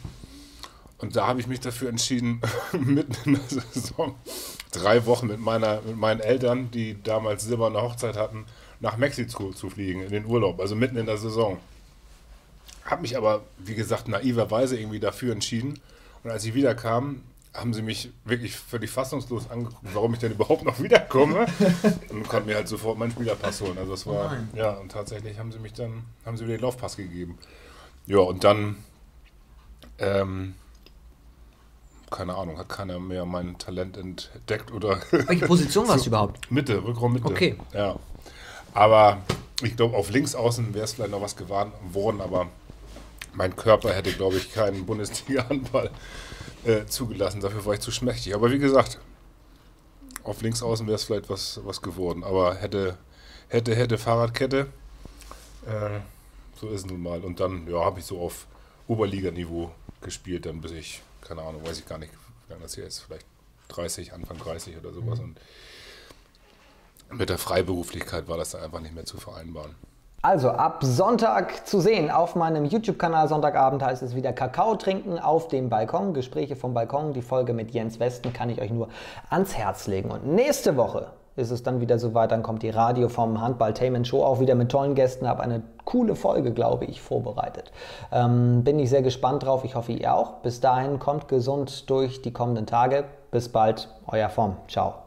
Und 0.99 1.15
da 1.15 1.27
habe 1.27 1.39
ich 1.39 1.47
mich 1.47 1.59
dafür 1.59 1.89
entschieden, 1.89 2.41
mitten 2.71 3.15
in 3.25 3.33
der 3.35 3.61
Saison, 3.71 4.15
drei 4.71 5.05
Wochen 5.05 5.27
mit, 5.27 5.39
meiner, 5.39 5.81
mit 5.81 5.95
meinen 5.95 6.21
Eltern, 6.21 6.71
die 6.71 7.01
damals 7.01 7.43
silberne 7.43 7.81
Hochzeit 7.81 8.17
hatten, 8.17 8.45
nach 8.79 8.97
Mexiko 8.97 9.51
zu 9.51 9.69
fliegen, 9.69 10.01
in 10.01 10.11
den 10.11 10.25
Urlaub, 10.25 10.59
also 10.59 10.75
mitten 10.75 10.97
in 10.97 11.05
der 11.05 11.17
Saison. 11.17 11.59
Habe 12.85 13.01
mich 13.01 13.17
aber, 13.17 13.43
wie 13.57 13.75
gesagt, 13.75 14.07
naiverweise 14.07 14.79
irgendwie 14.79 14.99
dafür 14.99 15.33
entschieden. 15.33 15.79
Und 16.23 16.31
als 16.31 16.45
ich 16.45 16.53
wiederkam, 16.53 17.21
haben 17.57 17.73
sie 17.73 17.81
mich 17.81 18.11
wirklich 18.23 18.55
völlig 18.55 18.91
fassungslos 18.91 19.49
angeguckt, 19.49 19.81
warum 19.93 20.13
ich 20.13 20.19
denn 20.19 20.31
überhaupt 20.31 20.63
noch 20.63 20.79
wiederkomme. 20.79 21.47
und 22.09 22.27
konnten 22.29 22.47
mir 22.47 22.55
halt 22.55 22.67
sofort 22.67 22.97
meinen 22.97 23.11
Spielerpass 23.11 23.61
holen. 23.61 23.77
Also 23.77 23.91
das 23.91 24.05
war, 24.05 24.31
oh 24.31 24.57
ja, 24.57 24.71
und 24.71 24.91
tatsächlich 24.91 25.39
haben 25.39 25.51
sie 25.51 25.59
mich 25.59 25.73
dann, 25.73 26.03
haben 26.25 26.37
sie 26.37 26.45
mir 26.45 26.51
den 26.51 26.61
Laufpass 26.61 26.95
gegeben. 26.95 27.37
Ja, 28.05 28.19
und 28.19 28.43
dann, 28.43 28.77
ähm, 29.97 30.53
keine 32.11 32.35
Ahnung, 32.35 32.57
hat 32.59 32.69
keiner 32.69 32.99
mehr 32.99 33.25
mein 33.25 33.57
Talent 33.57 33.97
entdeckt 33.97 34.71
oder. 34.71 35.01
Welche 35.11 35.47
Position 35.47 35.87
warst 35.87 36.05
du 36.05 36.09
überhaupt? 36.11 36.51
Mitte, 36.51 36.83
Rückraum 36.83 37.13
Mitte. 37.13 37.27
Okay. 37.27 37.57
Ja. 37.73 37.95
Aber 38.73 39.23
ich 39.63 39.75
glaube, 39.75 39.97
auf 39.97 40.11
links 40.11 40.35
außen 40.35 40.73
wäre 40.75 40.85
es 40.85 40.93
vielleicht 40.93 41.11
noch 41.11 41.21
was 41.21 41.35
geworden, 41.35 42.21
aber 42.21 42.49
mein 43.37 43.55
Körper 43.55 43.93
hätte, 43.93 44.11
glaube 44.11 44.37
ich, 44.37 44.51
keinen 44.51 44.85
Bundesliga-Handball 44.87 45.91
äh, 46.65 46.85
zugelassen. 46.87 47.39
Dafür 47.39 47.63
war 47.65 47.75
ich 47.75 47.79
zu 47.79 47.91
schmächtig. 47.91 48.33
Aber 48.33 48.51
wie 48.51 48.57
gesagt, 48.57 48.99
auf 50.23 50.41
links 50.41 50.63
außen 50.63 50.87
wäre 50.87 50.95
es 50.95 51.03
vielleicht 51.03 51.29
was, 51.29 51.61
was 51.63 51.83
geworden. 51.83 52.23
Aber 52.23 52.55
hätte, 52.55 52.97
hätte, 53.47 53.75
hätte 53.75 53.99
Fahrradkette. 53.99 54.67
Äh, 55.67 55.99
so 56.59 56.69
ist 56.69 56.81
es 56.81 56.85
nun 56.87 57.01
mal. 57.01 57.21
Und 57.21 57.39
dann, 57.39 57.67
ja, 57.69 57.85
habe 57.85 57.99
ich 57.99 58.05
so 58.05 58.19
auf 58.19 58.47
Oberliganiveau 58.87 59.71
gespielt, 60.01 60.47
dann 60.47 60.59
bis 60.59 60.71
ich, 60.71 61.01
keine 61.21 61.43
Ahnung, 61.43 61.63
weiß 61.63 61.77
ich 61.77 61.85
gar 61.85 61.99
nicht, 61.99 62.11
wie 62.47 62.53
lange 62.53 62.63
das 62.63 62.73
hier 62.73 62.87
ist, 62.87 63.01
vielleicht 63.01 63.25
30, 63.67 64.13
Anfang 64.13 64.39
30 64.39 64.77
oder 64.77 64.93
sowas. 64.93 65.19
Mhm. 65.19 65.35
Und 67.09 67.19
mit 67.19 67.29
der 67.29 67.37
Freiberuflichkeit 67.37 68.27
war 68.27 68.37
das 68.37 68.51
dann 68.51 68.63
einfach 68.63 68.79
nicht 68.79 68.95
mehr 68.95 69.05
zu 69.05 69.17
vereinbaren. 69.17 69.75
Also 70.23 70.49
ab 70.49 70.79
Sonntag 70.83 71.67
zu 71.67 71.79
sehen 71.79 72.09
auf 72.09 72.35
meinem 72.35 72.65
YouTube-Kanal 72.65 73.27
Sonntagabend 73.27 73.83
heißt 73.83 74.01
es 74.01 74.15
wieder 74.15 74.33
Kakao 74.33 74.75
trinken 74.75 75.19
auf 75.19 75.47
dem 75.47 75.69
Balkon. 75.69 76.13
Gespräche 76.13 76.55
vom 76.55 76.73
Balkon. 76.73 77.13
Die 77.13 77.21
Folge 77.21 77.53
mit 77.53 77.71
Jens 77.71 77.99
Westen 77.99 78.33
kann 78.33 78.49
ich 78.49 78.59
euch 78.59 78.71
nur 78.71 78.89
ans 79.29 79.55
Herz 79.55 79.85
legen. 79.85 80.09
Und 80.09 80.25
nächste 80.25 80.75
Woche 80.75 81.07
ist 81.35 81.51
es 81.51 81.61
dann 81.61 81.81
wieder 81.81 81.99
soweit. 81.99 82.31
Dann 82.31 82.41
kommt 82.41 82.63
die 82.63 82.71
Radio 82.71 83.09
vom 83.09 83.39
Handballtainment 83.39 84.07
Show 84.07 84.23
auch 84.23 84.39
wieder 84.39 84.55
mit 84.55 84.69
tollen 84.69 84.95
Gästen. 84.95 85.27
Habe 85.27 85.43
eine 85.43 85.61
coole 85.85 86.15
Folge, 86.15 86.51
glaube 86.51 86.85
ich, 86.85 86.99
vorbereitet. 86.99 87.71
Ähm, 88.11 88.63
bin 88.63 88.79
ich 88.79 88.89
sehr 88.89 89.03
gespannt 89.03 89.43
drauf. 89.43 89.63
Ich 89.63 89.75
hoffe, 89.75 89.91
ihr 89.91 90.13
auch. 90.13 90.41
Bis 90.41 90.59
dahin 90.59 90.97
kommt 90.97 91.27
gesund 91.27 91.89
durch 91.91 92.23
die 92.23 92.33
kommenden 92.33 92.65
Tage. 92.65 93.03
Bis 93.29 93.49
bald, 93.49 93.87
euer 94.07 94.29
Form. 94.29 94.57
Ciao. 94.67 95.06